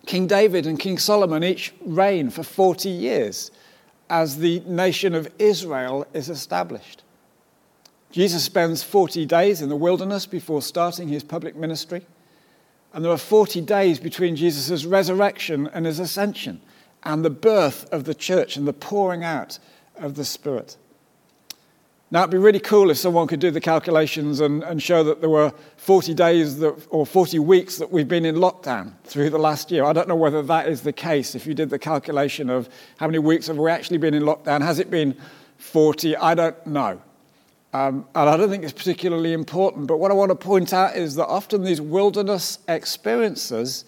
King 0.06 0.28
David 0.28 0.68
and 0.68 0.80
King 0.80 0.98
Solomon 0.98 1.44
each 1.44 1.74
reign 1.82 2.30
for 2.30 2.44
40 2.44 2.90
years 2.90 3.52
as 4.10 4.38
the 4.38 4.60
nation 4.62 5.16
of 5.16 5.32
Israel 5.40 6.06
is 6.14 6.30
established. 6.30 7.04
Jesus 8.12 8.44
spends 8.44 8.84
40 8.84 9.26
days 9.26 9.62
in 9.62 9.70
the 9.70 9.76
wilderness 9.76 10.26
before 10.26 10.62
starting 10.62 11.08
his 11.08 11.24
public 11.24 11.56
ministry. 11.56 12.06
And 12.94 13.06
there 13.06 13.12
are 13.12 13.18
40 13.18 13.62
days 13.62 14.00
between 14.00 14.36
Jesus' 14.36 14.86
resurrection 14.86 15.70
and 15.74 15.86
his 15.86 16.00
ascension 16.00 16.62
and 17.04 17.24
the 17.24 17.30
birth 17.30 17.92
of 17.92 18.04
the 18.04 18.14
church 18.14 18.58
and 18.58 18.68
the 18.68 18.74
pouring 18.74 19.24
out 19.24 19.60
of 19.96 20.16
the 20.16 20.26
Spirit. 20.26 20.78
Now, 22.14 22.20
it'd 22.24 22.32
be 22.32 22.38
really 22.38 22.60
cool 22.60 22.90
if 22.90 22.98
someone 22.98 23.28
could 23.28 23.40
do 23.40 23.52
the 23.52 23.62
calculations 23.62 24.42
and, 24.42 24.64
and 24.64 24.84
show 24.84 25.02
that 25.06 25.22
there 25.22 25.30
were 25.30 25.54
40 25.78 26.14
days 26.14 26.60
that, 26.60 26.76
or 26.90 27.06
40 27.06 27.40
weeks 27.40 27.78
that 27.78 27.90
we've 27.90 28.08
been 28.08 28.26
in 28.26 28.36
lockdown 28.36 28.92
through 29.06 29.30
the 29.30 29.40
last 29.40 29.72
year. 29.72 29.86
I 29.86 29.94
don't 29.94 30.10
know 30.10 30.16
whether 30.18 30.42
that 30.42 30.68
is 30.68 30.82
the 30.82 30.92
case. 30.92 31.36
If 31.36 31.48
you 31.48 31.54
did 31.54 31.70
the 31.70 31.80
calculation 31.80 32.50
of 32.50 32.68
how 32.98 33.08
many 33.08 33.20
weeks 33.20 33.48
have 33.48 33.58
we 33.58 33.72
actually 33.72 33.98
been 33.98 34.14
in 34.14 34.24
lockdown, 34.24 34.62
has 34.62 34.78
it 34.78 34.92
been 34.92 35.16
40? 35.58 36.18
I 36.18 36.36
don't 36.36 36.68
know. 36.68 37.02
Um, 37.74 38.06
and 38.16 38.30
I 38.30 38.36
don't 38.36 38.50
think 38.50 38.64
it's 38.64 38.74
particularly 38.74 39.34
important. 39.34 39.88
But 39.88 39.98
what 39.98 40.12
I 40.12 40.14
want 40.14 40.30
to 40.30 40.36
point 40.36 40.74
out 40.74 40.96
is 40.96 41.16
that 41.16 41.28
often 41.28 41.64
these 41.64 41.80
wilderness 41.82 42.60
experiences 42.68 43.86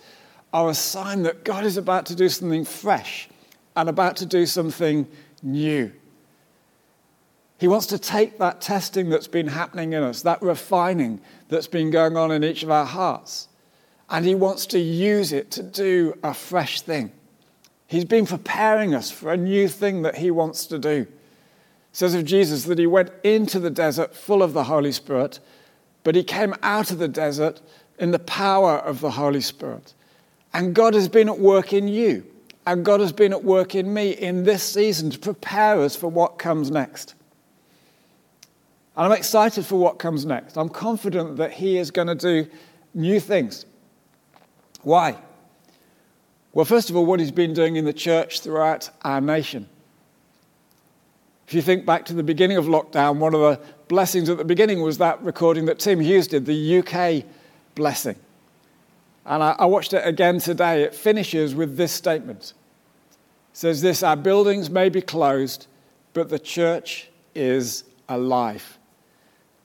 are 0.53 0.69
a 0.69 0.73
sign 0.73 1.23
that 1.23 1.43
God 1.43 1.65
is 1.65 1.77
about 1.77 2.05
to 2.07 2.15
do 2.15 2.29
something 2.29 2.63
fresh 2.63 3.27
and 3.75 3.89
about 3.89 4.15
to 4.17 4.25
do 4.25 4.45
something 4.45 5.07
new. 5.41 5.91
He 7.57 7.67
wants 7.67 7.87
to 7.87 7.97
take 7.97 8.39
that 8.39 8.61
testing 8.61 9.09
that's 9.09 9.27
been 9.27 9.47
happening 9.47 9.93
in 9.93 10.03
us, 10.03 10.21
that 10.23 10.41
refining 10.41 11.21
that's 11.49 11.67
been 11.67 11.91
going 11.91 12.17
on 12.17 12.31
in 12.31 12.43
each 12.43 12.63
of 12.63 12.69
our 12.69 12.85
hearts, 12.85 13.47
and 14.09 14.25
He 14.25 14.35
wants 14.35 14.65
to 14.67 14.79
use 14.79 15.31
it 15.31 15.49
to 15.51 15.63
do 15.63 16.17
a 16.23 16.33
fresh 16.33 16.81
thing. 16.81 17.11
He's 17.87 18.05
been 18.05 18.25
preparing 18.25 18.93
us 18.93 19.11
for 19.11 19.31
a 19.31 19.37
new 19.37 19.67
thing 19.67 20.01
that 20.01 20.17
He 20.17 20.29
wants 20.29 20.65
to 20.67 20.79
do. 20.79 21.07
Says 21.93 22.15
of 22.15 22.25
Jesus 22.25 22.63
that 22.63 22.79
He 22.79 22.87
went 22.87 23.11
into 23.23 23.59
the 23.59 23.69
desert 23.69 24.15
full 24.15 24.43
of 24.43 24.53
the 24.53 24.65
Holy 24.65 24.91
Spirit, 24.91 25.39
but 26.03 26.15
He 26.15 26.23
came 26.23 26.55
out 26.63 26.91
of 26.91 26.97
the 26.97 27.07
desert 27.07 27.61
in 27.99 28.11
the 28.11 28.19
power 28.19 28.79
of 28.79 28.99
the 28.99 29.11
Holy 29.11 29.41
Spirit. 29.41 29.93
And 30.53 30.75
God 30.75 30.95
has 30.95 31.07
been 31.07 31.29
at 31.29 31.39
work 31.39 31.71
in 31.71 31.87
you, 31.87 32.25
and 32.65 32.83
God 32.83 32.99
has 32.99 33.11
been 33.11 33.31
at 33.31 33.43
work 33.43 33.75
in 33.75 33.93
me 33.93 34.11
in 34.11 34.43
this 34.43 34.63
season 34.63 35.11
to 35.11 35.19
prepare 35.19 35.79
us 35.79 35.95
for 35.95 36.07
what 36.07 36.39
comes 36.39 36.71
next. 36.71 37.13
And 38.97 39.05
I'm 39.05 39.11
excited 39.11 39.65
for 39.65 39.77
what 39.77 39.99
comes 39.99 40.25
next. 40.25 40.57
I'm 40.57 40.69
confident 40.69 41.37
that 41.37 41.53
He 41.53 41.77
is 41.77 41.91
going 41.91 42.07
to 42.07 42.15
do 42.15 42.49
new 42.95 43.19
things. 43.19 43.67
Why? 44.81 45.17
Well, 46.53 46.65
first 46.65 46.89
of 46.89 46.95
all, 46.95 47.05
what 47.05 47.19
He's 47.19 47.31
been 47.31 47.53
doing 47.53 47.75
in 47.75 47.85
the 47.85 47.93
church 47.93 48.41
throughout 48.41 48.89
our 49.03 49.21
nation. 49.21 49.69
If 51.47 51.53
you 51.53 51.61
think 51.61 51.85
back 51.85 52.05
to 52.05 52.13
the 52.13 52.23
beginning 52.23 52.57
of 52.57 52.65
lockdown, 52.65 53.17
one 53.17 53.33
of 53.33 53.41
the 53.41 53.59
blessings 53.87 54.29
at 54.29 54.37
the 54.37 54.45
beginning 54.45 54.81
was 54.81 54.97
that 54.99 55.21
recording 55.23 55.65
that 55.65 55.79
Tim 55.79 55.99
Hughes 55.99 56.27
did, 56.27 56.45
the 56.45 56.79
UK 56.79 57.25
blessing. 57.75 58.15
And 59.25 59.43
I, 59.43 59.55
I 59.59 59.65
watched 59.65 59.93
it 59.93 60.05
again 60.05 60.39
today. 60.39 60.83
It 60.83 60.95
finishes 60.95 61.55
with 61.55 61.77
this 61.77 61.91
statement. 61.91 62.53
It 63.51 63.57
says 63.57 63.81
this 63.81 64.03
Our 64.03 64.15
buildings 64.15 64.69
may 64.69 64.89
be 64.89 65.01
closed, 65.01 65.67
but 66.13 66.29
the 66.29 66.39
church 66.39 67.09
is 67.35 67.83
alive. 68.09 68.77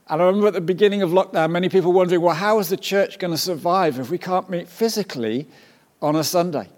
And 0.09 0.23
I 0.23 0.27
remember 0.27 0.49
at 0.49 0.55
the 0.55 0.61
beginning 0.61 1.03
of 1.03 1.11
lockdown, 1.11 1.51
many 1.51 1.69
people 1.69 1.93
wondering, 1.93 2.23
well, 2.23 2.35
how 2.35 2.59
is 2.61 2.71
the 2.71 2.79
church 2.79 3.19
going 3.19 3.31
to 3.31 3.39
survive 3.39 3.99
if 3.99 4.11
we 4.11 4.17
can't 4.17 4.49
meet 4.49 4.67
physically 4.67 5.47
on 6.01 6.17
a 6.17 6.25
Sunday? 6.25 6.69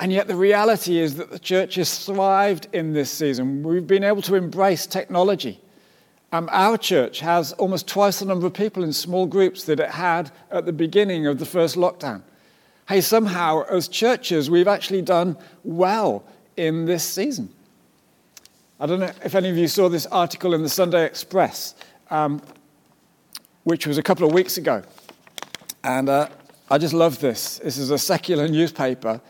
And 0.00 0.12
yet 0.12 0.28
the 0.28 0.36
reality 0.36 0.98
is 0.98 1.16
that 1.16 1.30
the 1.30 1.38
church 1.38 1.74
has 1.74 2.04
thrived 2.04 2.68
in 2.72 2.92
this 2.92 3.10
season. 3.10 3.62
We've 3.62 3.86
been 3.86 4.04
able 4.04 4.22
to 4.22 4.36
embrace 4.36 4.86
technology. 4.86 5.60
Um, 6.30 6.48
our 6.52 6.76
church 6.76 7.20
has 7.20 7.52
almost 7.54 7.88
twice 7.88 8.20
the 8.20 8.26
number 8.26 8.46
of 8.46 8.54
people 8.54 8.84
in 8.84 8.92
small 8.92 9.26
groups 9.26 9.64
that 9.64 9.80
it 9.80 9.90
had 9.90 10.30
at 10.50 10.66
the 10.66 10.72
beginning 10.72 11.26
of 11.26 11.38
the 11.38 11.46
first 11.46 11.74
lockdown. 11.74 12.22
Hey, 12.88 13.00
somehow, 13.00 13.64
as 13.64 13.88
churches, 13.88 14.48
we've 14.48 14.68
actually 14.68 15.02
done 15.02 15.36
well 15.64 16.24
in 16.56 16.84
this 16.84 17.02
season. 17.02 17.50
I 18.78 18.86
don't 18.86 19.00
know 19.00 19.12
if 19.24 19.34
any 19.34 19.48
of 19.48 19.56
you 19.56 19.68
saw 19.68 19.88
this 19.88 20.06
article 20.06 20.54
in 20.54 20.62
the 20.62 20.68
Sunday 20.68 21.04
Express 21.04 21.74
um, 22.10 22.42
which 23.64 23.86
was 23.86 23.98
a 23.98 24.02
couple 24.02 24.26
of 24.26 24.32
weeks 24.32 24.56
ago. 24.56 24.82
And 25.84 26.08
uh, 26.08 26.28
I 26.70 26.78
just 26.78 26.94
love 26.94 27.20
this. 27.20 27.58
This 27.58 27.76
is 27.76 27.90
a 27.90 27.98
secular 27.98 28.48
newspaper, 28.48 29.20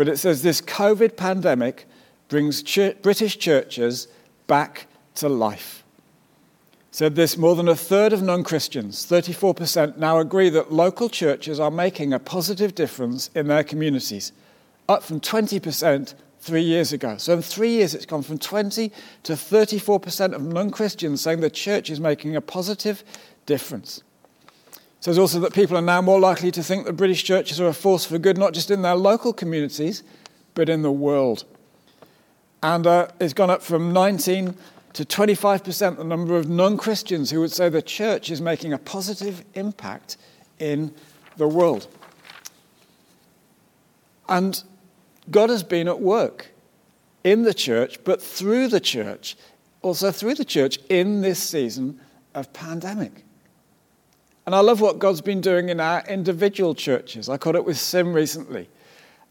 but 0.00 0.08
it 0.08 0.16
says 0.16 0.40
this 0.40 0.62
COVID 0.62 1.14
pandemic 1.18 1.84
brings 2.28 2.62
ch- 2.62 2.96
British 3.02 3.38
churches 3.38 4.08
back 4.46 4.86
to 5.16 5.28
life. 5.28 5.84
said 6.90 7.16
this 7.16 7.36
more 7.36 7.54
than 7.54 7.68
a 7.68 7.76
third 7.76 8.14
of 8.14 8.22
non 8.22 8.42
Christians, 8.42 9.04
34%, 9.04 9.98
now 9.98 10.18
agree 10.18 10.48
that 10.48 10.72
local 10.72 11.10
churches 11.10 11.60
are 11.60 11.70
making 11.70 12.14
a 12.14 12.18
positive 12.18 12.74
difference 12.74 13.28
in 13.34 13.48
their 13.48 13.62
communities, 13.62 14.32
up 14.88 15.02
from 15.02 15.20
20% 15.20 16.14
three 16.38 16.62
years 16.62 16.94
ago. 16.94 17.18
So 17.18 17.34
in 17.34 17.42
three 17.42 17.72
years, 17.72 17.94
it's 17.94 18.06
gone 18.06 18.22
from 18.22 18.38
20 18.38 18.90
to 19.24 19.32
34% 19.34 20.32
of 20.32 20.42
non 20.42 20.70
Christians 20.70 21.20
saying 21.20 21.40
the 21.40 21.50
church 21.50 21.90
is 21.90 22.00
making 22.00 22.36
a 22.36 22.40
positive 22.40 23.04
difference. 23.44 24.02
Says 25.00 25.18
also 25.18 25.40
that 25.40 25.54
people 25.54 25.78
are 25.78 25.82
now 25.82 26.02
more 26.02 26.20
likely 26.20 26.50
to 26.50 26.62
think 26.62 26.84
that 26.84 26.92
British 26.92 27.24
churches 27.24 27.58
are 27.58 27.68
a 27.68 27.72
force 27.74 28.04
for 28.04 28.18
good, 28.18 28.36
not 28.36 28.52
just 28.52 28.70
in 28.70 28.82
their 28.82 28.94
local 28.94 29.32
communities, 29.32 30.02
but 30.54 30.68
in 30.68 30.82
the 30.82 30.92
world. 30.92 31.44
And 32.62 32.86
uh, 32.86 33.08
it's 33.18 33.32
gone 33.32 33.48
up 33.48 33.62
from 33.62 33.94
19 33.94 34.54
to 34.92 35.04
25% 35.04 35.96
the 35.96 36.04
number 36.04 36.36
of 36.36 36.48
non 36.50 36.76
Christians 36.76 37.30
who 37.30 37.40
would 37.40 37.52
say 37.52 37.70
the 37.70 37.80
church 37.80 38.30
is 38.30 38.42
making 38.42 38.74
a 38.74 38.78
positive 38.78 39.42
impact 39.54 40.18
in 40.58 40.92
the 41.38 41.48
world. 41.48 41.88
And 44.28 44.62
God 45.30 45.48
has 45.48 45.62
been 45.62 45.88
at 45.88 46.00
work 46.00 46.50
in 47.24 47.42
the 47.42 47.54
church, 47.54 48.02
but 48.04 48.22
through 48.22 48.68
the 48.68 48.80
church, 48.80 49.36
also 49.80 50.10
through 50.10 50.34
the 50.34 50.44
church 50.44 50.78
in 50.90 51.22
this 51.22 51.38
season 51.38 51.98
of 52.34 52.52
pandemic. 52.52 53.24
And 54.50 54.56
I 54.56 54.62
love 54.62 54.80
what 54.80 54.98
God's 54.98 55.20
been 55.20 55.40
doing 55.40 55.68
in 55.68 55.78
our 55.78 56.02
individual 56.08 56.74
churches. 56.74 57.28
I 57.28 57.36
caught 57.36 57.54
up 57.54 57.64
with 57.64 57.78
Sim 57.78 58.12
recently, 58.12 58.68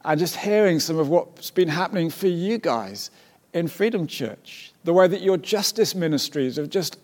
and 0.06 0.18
just 0.18 0.38
hearing 0.38 0.80
some 0.80 0.98
of 0.98 1.10
what's 1.10 1.52
been 1.52 1.68
happening 1.68 2.10
for 2.10 2.28
you 2.28 2.58
guys 2.58 3.12
in 3.54 3.68
Freedom 3.68 4.08
Church, 4.08 4.72
the 4.86 4.94
way 4.94 5.10
that 5.10 5.20
your 5.20 5.36
justice 5.36 5.94
ministries 5.94 6.56
have 6.56 6.70
just 6.70 7.00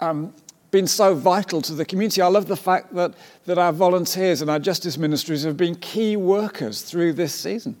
um, 0.00 0.32
been 0.70 0.86
so 0.86 1.14
vital 1.14 1.60
to 1.60 1.74
the 1.74 1.84
community. 1.84 2.22
I 2.22 2.28
love 2.28 2.46
the 2.46 2.56
fact 2.56 2.94
that, 2.94 3.12
that 3.44 3.58
our 3.58 3.70
volunteers 3.70 4.40
and 4.40 4.50
our 4.50 4.58
justice 4.58 4.96
ministries 4.96 5.42
have 5.42 5.58
been 5.58 5.74
key 5.74 6.16
workers 6.16 6.80
through 6.80 7.12
this 7.12 7.34
season. 7.34 7.76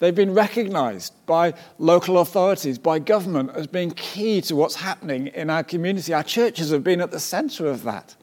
They've 0.00 0.12
been 0.12 0.34
recognized 0.34 1.14
by 1.26 1.54
local 1.78 2.18
authorities, 2.18 2.76
by 2.76 2.98
government, 2.98 3.52
as 3.54 3.68
being 3.68 3.92
key 3.92 4.40
to 4.40 4.56
what's 4.56 4.74
happening 4.74 5.28
in 5.28 5.48
our 5.48 5.62
community. 5.62 6.12
Our 6.12 6.24
churches 6.24 6.72
have 6.72 6.82
been 6.82 7.00
at 7.00 7.12
the 7.12 7.20
center 7.20 7.68
of 7.68 7.84
that. 7.84 8.16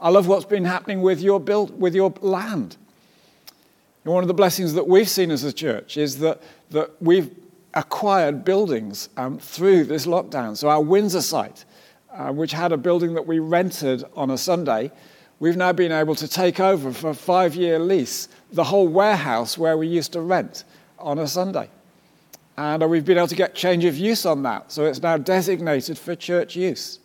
I 0.00 0.08
love 0.08 0.26
what's 0.26 0.46
been 0.46 0.64
happening 0.64 1.02
with 1.02 1.20
your, 1.20 1.38
build, 1.38 1.78
with 1.78 1.94
your 1.94 2.12
land. 2.20 2.76
And 4.04 4.14
one 4.14 4.24
of 4.24 4.28
the 4.28 4.34
blessings 4.34 4.72
that 4.74 4.88
we've 4.88 5.08
seen 5.08 5.30
as 5.30 5.44
a 5.44 5.52
church 5.52 5.98
is 5.98 6.18
that, 6.20 6.40
that 6.70 6.90
we've 7.02 7.30
acquired 7.74 8.44
buildings 8.44 9.10
um, 9.16 9.38
through 9.38 9.84
this 9.84 10.06
lockdown. 10.06 10.56
So, 10.56 10.70
our 10.70 10.80
Windsor 10.80 11.20
site, 11.20 11.66
uh, 12.12 12.32
which 12.32 12.52
had 12.52 12.72
a 12.72 12.78
building 12.78 13.14
that 13.14 13.26
we 13.26 13.38
rented 13.38 14.04
on 14.16 14.30
a 14.30 14.38
Sunday, 14.38 14.90
we've 15.38 15.56
now 15.56 15.72
been 15.72 15.92
able 15.92 16.14
to 16.14 16.26
take 16.26 16.60
over 16.60 16.92
for 16.92 17.10
a 17.10 17.14
five 17.14 17.54
year 17.54 17.78
lease 17.78 18.28
the 18.52 18.64
whole 18.64 18.88
warehouse 18.88 19.58
where 19.58 19.76
we 19.76 19.86
used 19.86 20.12
to 20.14 20.22
rent 20.22 20.64
on 20.98 21.18
a 21.18 21.26
Sunday. 21.26 21.68
And 22.56 22.82
uh, 22.82 22.88
we've 22.88 23.04
been 23.04 23.18
able 23.18 23.28
to 23.28 23.36
get 23.36 23.54
change 23.54 23.84
of 23.84 23.98
use 23.98 24.24
on 24.24 24.42
that, 24.44 24.72
so 24.72 24.86
it's 24.86 25.02
now 25.02 25.18
designated 25.18 25.98
for 25.98 26.14
church 26.14 26.56
use. 26.56 27.00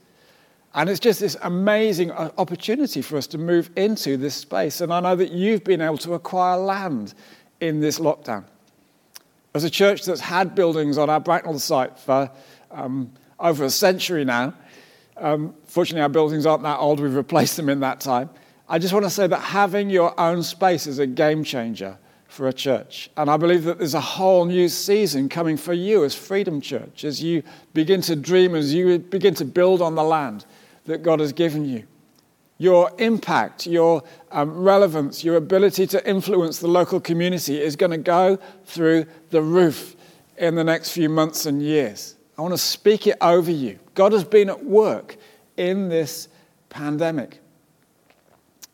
And 0.75 0.89
it's 0.89 0.99
just 0.99 1.21
this 1.21 1.37
amazing 1.41 2.11
uh, 2.11 2.31
opportunity 2.37 3.01
for 3.01 3.15
us 3.15 3.27
to 3.27 3.37
move 3.37 3.69
into 3.77 4.17
this 4.17 4.35
space. 4.35 4.81
And 4.81 4.93
I 4.93 4.99
know 4.99 5.15
that 5.15 5.31
you've 5.31 5.63
been 5.63 5.79
able 5.79 5.97
to 5.99 6.15
acquire 6.15 6.57
land 6.57 7.13
in 7.61 7.79
this 7.79 7.97
lockdown. 7.97 8.43
As 9.53 9.63
a 9.63 9.69
church 9.69 10.03
that's 10.03 10.19
had 10.19 10.53
buildings 10.53 10.97
on 10.97 11.09
our 11.09 11.21
Bracknell 11.21 11.59
site 11.59 11.97
for 11.97 12.29
um, 12.71 13.09
over 13.39 13.63
a 13.63 13.69
century 13.69 14.25
now, 14.25 14.53
um, 15.15 15.55
fortunately, 15.65 16.01
our 16.01 16.09
buildings 16.09 16.45
aren't 16.45 16.63
that 16.63 16.77
old, 16.79 16.99
we've 16.99 17.15
replaced 17.15 17.55
them 17.55 17.69
in 17.69 17.79
that 17.79 18.01
time. 18.01 18.29
I 18.67 18.77
just 18.77 18.93
want 18.93 19.05
to 19.05 19.09
say 19.09 19.27
that 19.27 19.39
having 19.39 19.89
your 19.89 20.19
own 20.19 20.43
space 20.43 20.87
is 20.87 20.99
a 20.99 21.07
game 21.07 21.45
changer 21.45 21.97
for 22.27 22.49
a 22.49 22.53
church. 22.53 23.09
And 23.15 23.29
I 23.29 23.37
believe 23.37 23.63
that 23.63 23.77
there's 23.77 23.93
a 23.93 24.01
whole 24.01 24.43
new 24.43 24.67
season 24.67 25.29
coming 25.29 25.55
for 25.55 25.71
you 25.71 26.03
as 26.03 26.13
Freedom 26.13 26.59
Church, 26.59 27.05
as 27.05 27.23
you 27.23 27.43
begin 27.73 28.01
to 28.01 28.15
dream, 28.17 28.55
as 28.55 28.73
you 28.73 28.99
begin 28.99 29.35
to 29.35 29.45
build 29.45 29.81
on 29.81 29.95
the 29.95 30.03
land 30.03 30.45
that 30.85 31.03
God 31.03 31.19
has 31.19 31.33
given 31.33 31.65
you. 31.65 31.83
Your 32.57 32.91
impact, 32.99 33.67
your 33.67 34.03
um, 34.31 34.57
relevance, 34.57 35.23
your 35.23 35.35
ability 35.35 35.87
to 35.87 36.09
influence 36.09 36.59
the 36.59 36.67
local 36.67 36.99
community 36.99 37.59
is 37.59 37.75
going 37.75 37.91
to 37.91 37.97
go 37.97 38.37
through 38.65 39.05
the 39.31 39.41
roof 39.41 39.95
in 40.37 40.55
the 40.55 40.63
next 40.63 40.91
few 40.91 41.09
months 41.09 41.45
and 41.45 41.61
years. 41.61 42.15
I 42.37 42.41
want 42.41 42.53
to 42.53 42.57
speak 42.57 43.07
it 43.07 43.17
over 43.19 43.51
you. 43.51 43.79
God 43.93 44.13
has 44.13 44.23
been 44.23 44.49
at 44.49 44.63
work 44.63 45.17
in 45.57 45.89
this 45.89 46.27
pandemic. 46.69 47.39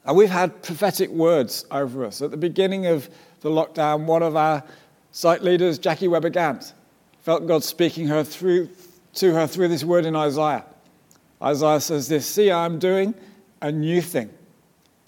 And 0.06 0.18
we've 0.18 0.30
had 0.30 0.64
prophetic 0.64 1.10
words 1.12 1.66
over 1.70 2.06
us. 2.06 2.22
At 2.22 2.32
the 2.32 2.38
beginning 2.38 2.88
of 2.88 3.10
the 3.42 3.50
lockdown, 3.50 4.06
one 4.06 4.24
of 4.24 4.36
our 4.36 4.64
site 5.12 5.44
leaders, 5.44 5.78
Jackie 5.78 6.08
Weber 6.08 6.30
Gant, 6.30 6.74
felt 7.22 7.46
God 7.46 7.64
speaking 7.64 8.08
her 8.08 8.24
through, 8.24 8.70
to 9.16 9.34
her 9.34 9.46
through 9.46 9.68
this 9.68 9.84
word 9.84 10.06
in 10.06 10.16
Isaiah. 10.16 10.66
Isaiah 11.42 11.80
says 11.80 12.08
this 12.08 12.28
See, 12.28 12.52
I'm 12.52 12.80
doing 12.80 13.14
a 13.62 13.72
new 13.72 14.02
thing. 14.02 14.30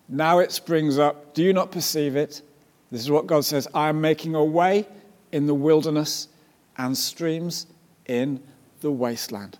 Now 0.09 0.39
it 0.39 0.51
springs 0.51 0.97
up. 0.97 1.33
Do 1.33 1.43
you 1.43 1.53
not 1.53 1.71
perceive 1.71 2.15
it? 2.15 2.41
This 2.91 3.01
is 3.01 3.11
what 3.11 3.27
God 3.27 3.45
says 3.45 3.67
I 3.73 3.89
am 3.89 4.01
making 4.01 4.35
a 4.35 4.43
way 4.43 4.87
in 5.31 5.47
the 5.47 5.53
wilderness 5.53 6.27
and 6.77 6.97
streams 6.97 7.67
in 8.05 8.41
the 8.81 8.91
wasteland. 8.91 9.57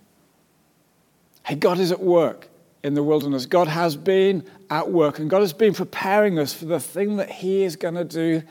Hey, 1.44 1.56
God 1.56 1.80
is 1.80 1.92
at 1.92 2.00
work 2.00 2.48
in 2.84 2.94
the 2.94 3.04
wilderness. 3.04 3.46
God 3.46 3.68
has 3.68 3.96
been 3.96 4.44
at 4.70 4.92
work, 4.92 5.20
and 5.20 5.30
God 5.30 5.40
has 5.40 5.54
been 5.54 5.74
preparing 5.74 6.38
us 6.38 6.54
for 6.54 6.66
the 6.66 6.80
thing 6.80 7.18
that 7.18 7.30
He 7.30 7.64
is 7.64 7.76
going 7.76 7.96
to 7.96 8.04
do 8.04 8.44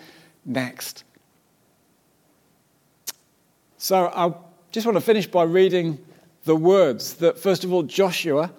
next. 0.44 1.04
So 3.78 4.10
I 4.14 4.32
just 4.70 4.86
want 4.86 4.96
to 4.96 5.00
finish 5.00 5.26
by 5.26 5.44
reading 5.44 5.98
the 6.44 6.56
words 6.56 7.14
that, 7.14 7.38
first 7.38 7.64
of 7.64 7.72
all, 7.72 7.82
Joshua 7.82 8.52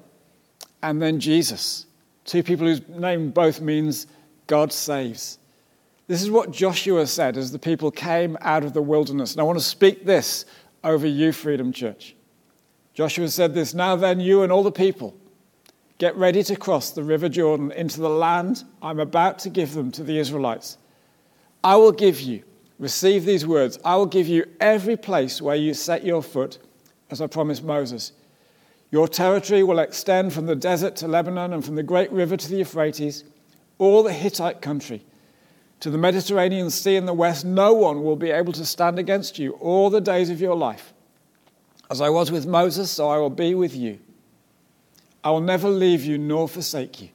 and 0.82 1.02
then 1.02 1.20
Jesus, 1.20 1.86
two 2.26 2.44
people 2.44 2.68
whose 2.68 2.88
name 2.88 3.32
both 3.32 3.62
means 3.62 4.08
God 4.48 4.72
saves. 4.72 5.38
This 6.08 6.22
is 6.22 6.30
what 6.30 6.52
Joshua 6.52 7.08
said 7.08 7.38
as 7.38 7.52
the 7.52 7.60
people 7.60 7.90
came 7.90 8.38
out 8.42 8.64
of 8.64 8.74
the 8.74 8.82
wilderness. 8.82 9.34
And 9.34 9.42
I 9.42 9.44
want 9.44 9.58
to 9.58 9.66
speak 9.66 10.06
this 10.06 10.46
over 10.84 11.08
you, 11.08 11.32
Freedom 11.32 11.72
Church. 11.72 12.16
Joshua 12.94 13.28
said 13.30 13.54
this 13.54 13.74
Now 13.74 13.96
then, 13.96 14.20
you 14.20 14.44
and 14.44 14.52
all 14.52 14.64
the 14.64 14.72
people, 14.72 15.16
get 15.98 16.16
ready 16.16 16.44
to 16.44 16.56
cross 16.56 16.92
the 16.92 17.04
river 17.04 17.30
Jordan 17.30 17.72
into 17.72 18.02
the 18.02 18.10
land 18.10 18.64
I'm 18.82 19.00
about 19.00 19.40
to 19.40 19.50
give 19.50 19.74
them 19.74 19.92
to 19.94 20.04
the 20.04 20.18
Israelites. 20.18 20.78
I 21.64 21.78
will 21.78 21.94
give 21.94 22.20
you, 22.20 22.44
receive 22.78 23.24
these 23.24 23.48
words, 23.48 23.80
I 23.86 23.96
will 23.96 24.06
give 24.06 24.28
you 24.28 24.46
every 24.60 24.98
place 24.98 25.42
where 25.42 25.56
you 25.56 25.74
set 25.74 26.04
your 26.04 26.22
foot, 26.22 26.60
as 27.14 27.22
I 27.22 27.28
promised 27.28 27.64
Moses. 27.64 28.12
Your 28.92 29.08
territory 29.08 29.64
will 29.64 29.80
extend 29.80 30.34
from 30.34 30.46
the 30.46 30.56
desert 30.56 30.98
to 30.98 31.08
Lebanon 31.08 31.54
and 31.54 31.64
from 31.64 31.76
the 31.76 31.84
great 31.84 32.12
river 32.12 32.36
to 32.36 32.50
the 32.50 32.58
Euphrates, 32.58 33.24
all 33.78 34.04
the 34.04 34.12
Hittite 34.12 34.62
country 34.62 35.06
to 35.84 35.90
the 35.90 35.98
Mediterranean 35.98 36.70
Sea 36.70 36.96
in 36.96 37.06
the 37.06 37.14
west, 37.14 37.44
no 37.44 37.74
one 37.74 38.04
will 38.04 38.16
be 38.16 38.32
able 38.32 38.54
to 38.54 38.66
stand 38.66 38.98
against 38.98 39.38
you 39.38 39.52
all 39.60 39.90
the 39.90 40.00
days 40.00 40.30
of 40.30 40.40
your 40.40 40.56
life. 40.56 40.94
As 41.92 42.00
I 42.00 42.08
was 42.08 42.32
with 42.32 42.48
Moses, 42.48 42.90
so 42.90 43.10
I 43.10 43.18
will 43.18 43.30
be 43.30 43.54
with 43.54 43.76
you. 43.76 44.00
I 45.26 45.32
will 45.32 45.42
never 45.42 45.68
leave 45.68 46.06
you 46.06 46.18
nor 46.18 46.48
forsake 46.48 47.02
you. 47.02 47.10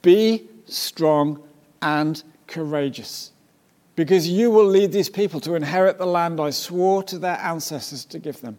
Be 0.00 0.48
strong 0.64 1.42
and 1.82 2.22
courageous, 2.46 3.32
because 3.94 4.26
you 4.26 4.50
will 4.50 4.64
lead 4.64 4.90
these 4.90 5.10
people 5.10 5.38
to 5.40 5.54
inherit 5.54 5.98
the 5.98 6.06
land 6.06 6.40
I 6.40 6.48
swore 6.48 7.02
to 7.02 7.18
their 7.18 7.36
ancestors 7.40 8.06
to 8.06 8.18
give 8.18 8.40
them. 8.40 8.58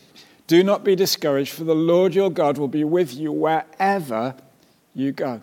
Do 0.51 0.63
not 0.63 0.83
be 0.83 0.97
discouraged, 0.97 1.53
for 1.53 1.63
the 1.63 1.73
Lord 1.73 2.13
your 2.13 2.29
God 2.29 2.57
will 2.57 2.67
be 2.67 2.83
with 2.83 3.13
you 3.13 3.31
wherever 3.31 4.35
you 4.93 5.13
go. 5.13 5.41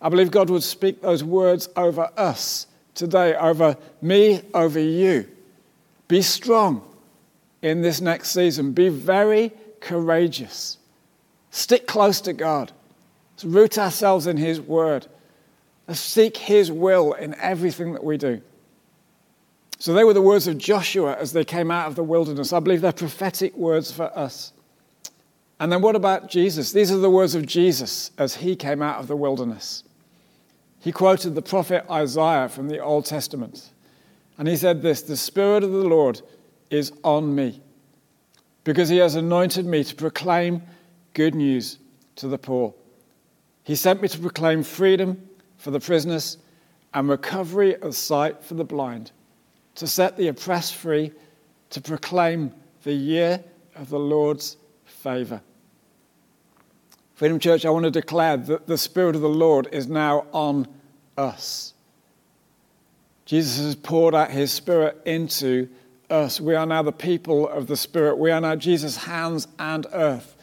I 0.00 0.08
believe 0.08 0.30
God 0.30 0.48
would 0.48 0.62
speak 0.62 1.02
those 1.02 1.24
words 1.24 1.68
over 1.74 2.08
us 2.16 2.68
today, 2.94 3.34
over 3.34 3.76
me, 4.00 4.42
over 4.54 4.78
you. 4.78 5.28
Be 6.06 6.22
strong 6.22 6.88
in 7.62 7.82
this 7.82 8.00
next 8.00 8.30
season. 8.30 8.70
Be 8.70 8.90
very 8.90 9.50
courageous. 9.80 10.78
Stick 11.50 11.88
close 11.88 12.20
to 12.20 12.32
God. 12.32 12.70
Let's 13.32 13.44
root 13.44 13.76
ourselves 13.76 14.28
in 14.28 14.36
His 14.36 14.60
Word. 14.60 15.08
Let's 15.88 15.98
seek 15.98 16.36
His 16.36 16.70
will 16.70 17.14
in 17.14 17.34
everything 17.40 17.92
that 17.94 18.04
we 18.04 18.18
do. 18.18 18.40
So, 19.78 19.92
they 19.92 20.04
were 20.04 20.14
the 20.14 20.22
words 20.22 20.46
of 20.46 20.56
Joshua 20.58 21.16
as 21.18 21.32
they 21.32 21.44
came 21.44 21.70
out 21.70 21.86
of 21.86 21.96
the 21.96 22.02
wilderness. 22.02 22.52
I 22.52 22.60
believe 22.60 22.80
they're 22.80 22.92
prophetic 22.92 23.54
words 23.56 23.92
for 23.92 24.06
us. 24.16 24.52
And 25.58 25.72
then 25.72 25.80
what 25.82 25.96
about 25.96 26.28
Jesus? 26.28 26.72
These 26.72 26.92
are 26.92 26.98
the 26.98 27.10
words 27.10 27.34
of 27.34 27.46
Jesus 27.46 28.10
as 28.18 28.36
he 28.36 28.56
came 28.56 28.82
out 28.82 29.00
of 29.00 29.06
the 29.06 29.16
wilderness. 29.16 29.84
He 30.80 30.92
quoted 30.92 31.34
the 31.34 31.42
prophet 31.42 31.84
Isaiah 31.90 32.48
from 32.48 32.68
the 32.68 32.78
Old 32.78 33.06
Testament. 33.06 33.72
And 34.38 34.46
he 34.46 34.56
said 34.56 34.82
this 34.82 35.02
The 35.02 35.16
Spirit 35.16 35.64
of 35.64 35.72
the 35.72 35.88
Lord 35.88 36.20
is 36.70 36.92
on 37.02 37.34
me, 37.34 37.60
because 38.64 38.88
he 38.88 38.98
has 38.98 39.14
anointed 39.14 39.66
me 39.66 39.84
to 39.84 39.94
proclaim 39.94 40.62
good 41.14 41.34
news 41.34 41.78
to 42.16 42.28
the 42.28 42.38
poor. 42.38 42.74
He 43.62 43.74
sent 43.74 44.02
me 44.02 44.08
to 44.08 44.18
proclaim 44.18 44.62
freedom 44.62 45.28
for 45.56 45.70
the 45.70 45.80
prisoners 45.80 46.38
and 46.92 47.08
recovery 47.08 47.74
of 47.80 47.96
sight 47.96 48.44
for 48.44 48.54
the 48.54 48.64
blind, 48.64 49.10
to 49.76 49.86
set 49.86 50.16
the 50.16 50.28
oppressed 50.28 50.74
free, 50.74 51.12
to 51.70 51.80
proclaim 51.80 52.52
the 52.82 52.92
year 52.92 53.42
of 53.74 53.88
the 53.88 53.98
Lord's 53.98 54.56
favor. 54.84 55.40
Freedom 57.14 57.38
Church, 57.38 57.64
I 57.64 57.70
want 57.70 57.84
to 57.84 57.90
declare 57.90 58.36
that 58.36 58.66
the 58.66 58.76
Spirit 58.76 59.16
of 59.16 59.22
the 59.22 59.28
Lord 59.28 59.68
is 59.72 59.88
now 59.88 60.26
on 60.32 60.66
us. 61.16 61.72
Jesus 63.24 63.64
has 63.64 63.74
poured 63.74 64.14
out 64.14 64.30
his 64.30 64.52
Spirit 64.52 65.00
into 65.04 65.68
us. 66.10 66.40
We 66.40 66.54
are 66.54 66.66
now 66.66 66.82
the 66.82 66.92
people 66.92 67.48
of 67.48 67.66
the 67.66 67.76
Spirit. 67.76 68.18
We 68.18 68.30
are 68.30 68.40
now 68.40 68.54
Jesus' 68.54 68.96
hands 68.96 69.48
and 69.58 69.86
earth, 69.92 70.36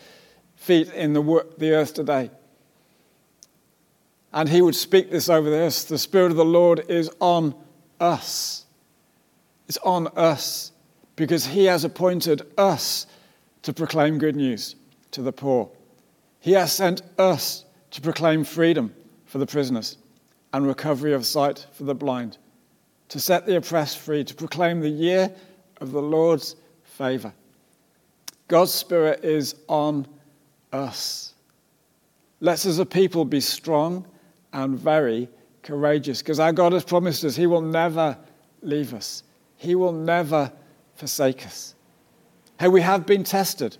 feet 0.56 0.91
in 0.93 1.13
the, 1.13 1.46
the 1.58 1.74
earth 1.74 1.93
today. 1.93 2.32
And 4.34 4.50
he 4.50 4.62
would 4.62 4.76
speak 4.76 5.12
this 5.12 5.30
over 5.30 5.50
this. 5.50 5.84
The 5.84 6.00
Spirit 6.00 6.32
of 6.32 6.38
the 6.38 6.46
Lord 6.46 6.86
is 6.89 7.10
on 7.19 7.56
us. 8.00 8.62
It's 9.67 9.78
on 9.80 10.08
us 10.10 10.71
because 11.15 11.45
he 11.45 11.65
has 11.65 11.84
appointed 11.84 12.41
us 12.58 13.08
to 13.63 13.73
proclaim 13.73 14.17
good 14.17 14.36
news 14.36 14.76
to 15.12 15.21
the 15.21 15.32
poor. 15.32 15.69
He 16.39 16.52
has 16.54 16.73
sent 16.73 17.02
us 17.17 17.65
to 17.91 18.02
proclaim 18.02 18.43
freedom 18.43 18.93
for 19.26 19.38
the 19.38 19.45
prisoners 19.45 19.97
and 20.52 20.67
recovery 20.67 21.13
of 21.13 21.26
sight 21.26 21.65
for 21.73 21.84
the 21.84 21.95
blind, 21.95 22.38
to 23.10 23.19
set 23.19 23.45
the 23.45 23.58
oppressed 23.58 23.97
free, 23.97 24.23
to 24.23 24.36
proclaim 24.36 24.82
the 24.82 24.89
year 24.89 25.34
of 25.82 25.91
the 25.91 26.02
Lord's 26.02 26.56
favor. 26.84 27.34
God's 28.47 28.73
Spirit 28.73 29.23
is 29.23 29.56
on 29.67 30.06
us. 30.71 31.34
Let's, 32.39 32.65
as 32.65 32.80
a 32.80 32.86
people, 32.86 33.26
be 33.26 33.39
strong 33.39 34.06
and 34.52 34.78
very 34.78 35.30
courageous 35.63 36.21
because 36.21 36.39
our 36.39 36.52
God 36.52 36.73
has 36.73 36.84
promised 36.84 37.23
us 37.23 37.36
He 37.36 37.47
will 37.47 37.62
never 37.62 38.17
leave 38.62 38.93
us, 38.93 39.23
He 39.63 39.76
will 39.76 39.93
never 39.93 40.52
forsake 40.95 41.45
us. 41.45 41.73
Hey, 42.60 42.67
we 42.67 42.82
have 42.82 43.06
been 43.06 43.23
tested 43.23 43.78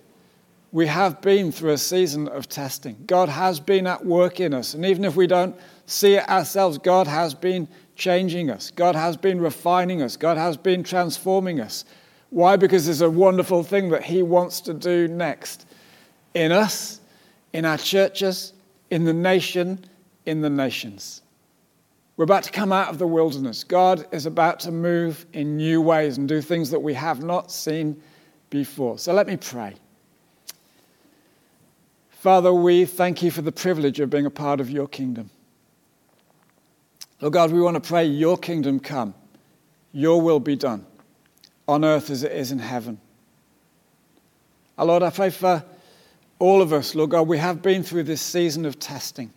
we 0.74 0.88
have 0.88 1.20
been 1.20 1.52
through 1.52 1.70
a 1.70 1.78
season 1.78 2.26
of 2.26 2.48
testing. 2.48 2.96
God 3.06 3.28
has 3.28 3.60
been 3.60 3.86
at 3.86 4.04
work 4.04 4.40
in 4.40 4.52
us. 4.52 4.74
And 4.74 4.84
even 4.84 5.04
if 5.04 5.14
we 5.14 5.28
don't 5.28 5.54
see 5.86 6.14
it 6.14 6.28
ourselves, 6.28 6.78
God 6.78 7.06
has 7.06 7.32
been 7.32 7.68
changing 7.94 8.50
us. 8.50 8.72
God 8.72 8.96
has 8.96 9.16
been 9.16 9.40
refining 9.40 10.02
us. 10.02 10.16
God 10.16 10.36
has 10.36 10.56
been 10.56 10.82
transforming 10.82 11.60
us. 11.60 11.84
Why? 12.30 12.56
Because 12.56 12.86
there's 12.86 13.02
a 13.02 13.08
wonderful 13.08 13.62
thing 13.62 13.90
that 13.90 14.02
He 14.02 14.24
wants 14.24 14.60
to 14.62 14.74
do 14.74 15.06
next 15.06 15.64
in 16.34 16.50
us, 16.50 17.00
in 17.52 17.64
our 17.64 17.78
churches, 17.78 18.52
in 18.90 19.04
the 19.04 19.14
nation, 19.14 19.84
in 20.26 20.40
the 20.40 20.50
nations. 20.50 21.22
We're 22.16 22.24
about 22.24 22.44
to 22.44 22.52
come 22.52 22.72
out 22.72 22.88
of 22.88 22.98
the 22.98 23.06
wilderness. 23.06 23.64
God 23.64 24.06
is 24.12 24.26
about 24.26 24.60
to 24.60 24.70
move 24.70 25.26
in 25.32 25.56
new 25.56 25.80
ways 25.80 26.16
and 26.16 26.28
do 26.28 26.40
things 26.40 26.70
that 26.70 26.80
we 26.80 26.94
have 26.94 27.24
not 27.24 27.50
seen 27.50 28.00
before. 28.50 28.98
So 28.98 29.12
let 29.12 29.26
me 29.26 29.36
pray. 29.36 29.74
Father, 32.24 32.54
we 32.54 32.86
thank 32.86 33.22
you 33.22 33.30
for 33.30 33.42
the 33.42 33.52
privilege 33.52 34.00
of 34.00 34.08
being 34.08 34.26
a 34.26 34.30
part 34.30 34.60
of 34.60 34.70
your 34.70 34.86
kingdom. 34.86 35.28
Lord 37.20 37.34
God, 37.34 37.52
we 37.52 37.60
want 37.60 37.74
to 37.74 37.86
pray 37.86 38.06
your 38.06 38.38
kingdom 38.38 38.80
come, 38.80 39.12
your 39.92 40.22
will 40.22 40.40
be 40.40 40.56
done, 40.56 40.86
on 41.68 41.84
earth 41.84 42.10
as 42.10 42.22
it 42.22 42.32
is 42.32 42.50
in 42.50 42.60
heaven. 42.60 42.98
Uh, 44.78 44.86
Lord, 44.86 45.02
I 45.02 45.10
pray 45.10 45.28
for 45.28 45.62
all 46.38 46.62
of 46.62 46.72
us, 46.72 46.94
Lord 46.94 47.10
God, 47.10 47.28
we 47.28 47.38
have 47.38 47.60
been 47.60 47.82
through 47.82 48.04
this 48.04 48.22
season 48.22 48.64
of 48.64 48.78
testing. 48.78 49.32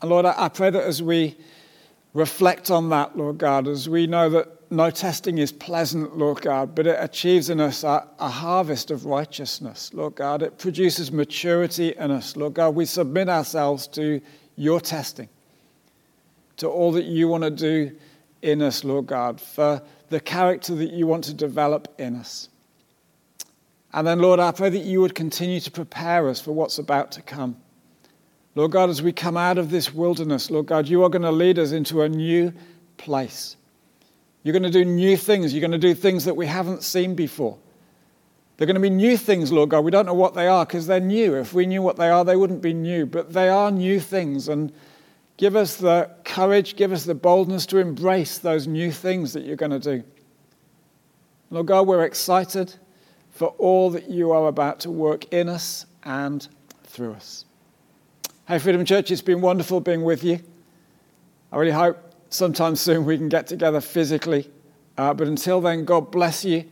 And 0.00 0.10
Lord, 0.10 0.24
I 0.26 0.48
pray 0.48 0.70
that 0.70 0.82
as 0.82 1.02
we 1.02 1.36
reflect 2.14 2.70
on 2.70 2.88
that, 2.90 3.16
Lord 3.16 3.38
God, 3.38 3.68
as 3.68 3.88
we 3.88 4.06
know 4.06 4.30
that 4.30 4.70
no 4.70 4.90
testing 4.90 5.38
is 5.38 5.52
pleasant, 5.52 6.16
Lord 6.16 6.40
God, 6.42 6.74
but 6.74 6.86
it 6.86 6.96
achieves 6.98 7.50
in 7.50 7.60
us 7.60 7.82
a, 7.82 8.06
a, 8.18 8.28
harvest 8.28 8.90
of 8.90 9.04
righteousness, 9.04 9.92
Lord 9.92 10.14
God. 10.14 10.42
It 10.42 10.58
produces 10.58 11.10
maturity 11.10 11.94
in 11.98 12.10
us, 12.10 12.36
Lord 12.36 12.54
God. 12.54 12.74
We 12.76 12.84
submit 12.84 13.28
ourselves 13.28 13.88
to 13.88 14.20
your 14.54 14.80
testing, 14.80 15.28
to 16.58 16.68
all 16.68 16.92
that 16.92 17.04
you 17.04 17.26
want 17.26 17.42
to 17.42 17.50
do 17.50 17.96
in 18.42 18.62
us, 18.62 18.84
Lord 18.84 19.06
God, 19.06 19.40
for 19.40 19.82
the 20.08 20.20
character 20.20 20.74
that 20.76 20.92
you 20.92 21.06
want 21.06 21.24
to 21.24 21.34
develop 21.34 21.92
in 21.98 22.14
us. 22.14 22.48
And 23.92 24.06
then, 24.06 24.20
Lord, 24.20 24.38
I 24.38 24.52
pray 24.52 24.70
that 24.70 24.78
you 24.78 25.00
would 25.00 25.16
continue 25.16 25.58
to 25.60 25.70
prepare 25.70 26.28
us 26.28 26.40
for 26.40 26.52
what's 26.52 26.78
about 26.78 27.10
to 27.12 27.22
come. 27.22 27.56
Lord 28.54 28.72
God, 28.72 28.90
as 28.90 29.00
we 29.00 29.12
come 29.12 29.36
out 29.36 29.58
of 29.58 29.70
this 29.70 29.94
wilderness, 29.94 30.50
Lord 30.50 30.66
God, 30.66 30.88
you 30.88 31.04
are 31.04 31.08
going 31.08 31.22
to 31.22 31.30
lead 31.30 31.58
us 31.58 31.72
into 31.72 32.02
a 32.02 32.08
new 32.08 32.52
place. 32.96 33.56
You're 34.42 34.52
going 34.52 34.64
to 34.64 34.70
do 34.70 34.84
new 34.84 35.16
things. 35.16 35.52
You're 35.52 35.60
going 35.60 35.70
to 35.70 35.78
do 35.78 35.94
things 35.94 36.24
that 36.24 36.36
we 36.36 36.46
haven't 36.46 36.82
seen 36.82 37.14
before. 37.14 37.58
They're 38.56 38.66
going 38.66 38.74
to 38.74 38.80
be 38.80 38.90
new 38.90 39.16
things, 39.16 39.52
Lord 39.52 39.70
God. 39.70 39.84
We 39.84 39.90
don't 39.90 40.06
know 40.06 40.14
what 40.14 40.34
they 40.34 40.46
are 40.46 40.66
because 40.66 40.86
they're 40.86 41.00
new. 41.00 41.34
If 41.36 41.54
we 41.54 41.64
knew 41.64 41.80
what 41.80 41.96
they 41.96 42.10
are, 42.10 42.24
they 42.24 42.36
wouldn't 42.36 42.60
be 42.60 42.74
new. 42.74 43.06
But 43.06 43.32
they 43.32 43.48
are 43.48 43.70
new 43.70 44.00
things. 44.00 44.48
And 44.48 44.72
give 45.36 45.56
us 45.56 45.76
the 45.76 46.10
courage, 46.24 46.76
give 46.76 46.92
us 46.92 47.04
the 47.04 47.14
boldness 47.14 47.66
to 47.66 47.78
embrace 47.78 48.38
those 48.38 48.66
new 48.66 48.90
things 48.92 49.32
that 49.32 49.44
you're 49.44 49.56
going 49.56 49.70
to 49.70 49.78
do. 49.78 50.04
Lord 51.50 51.66
God, 51.66 51.86
we're 51.86 52.04
excited 52.04 52.74
for 53.30 53.48
all 53.58 53.90
that 53.90 54.10
you 54.10 54.32
are 54.32 54.48
about 54.48 54.80
to 54.80 54.90
work 54.90 55.32
in 55.32 55.48
us 55.48 55.86
and 56.04 56.46
through 56.84 57.14
us. 57.14 57.44
Hey, 58.50 58.58
Freedom 58.58 58.84
Church, 58.84 59.10
it's 59.12 59.22
been 59.22 59.40
wonderful 59.40 59.80
being 59.80 60.02
with 60.02 60.24
you. 60.24 60.40
I 61.52 61.56
really 61.56 61.70
hope 61.70 61.96
sometime 62.30 62.74
soon 62.74 63.04
we 63.04 63.16
can 63.16 63.28
get 63.28 63.46
together 63.46 63.80
physically. 63.80 64.50
Uh, 64.98 65.14
but 65.14 65.28
until 65.28 65.60
then, 65.60 65.84
God 65.84 66.10
bless 66.10 66.44
you. 66.44 66.64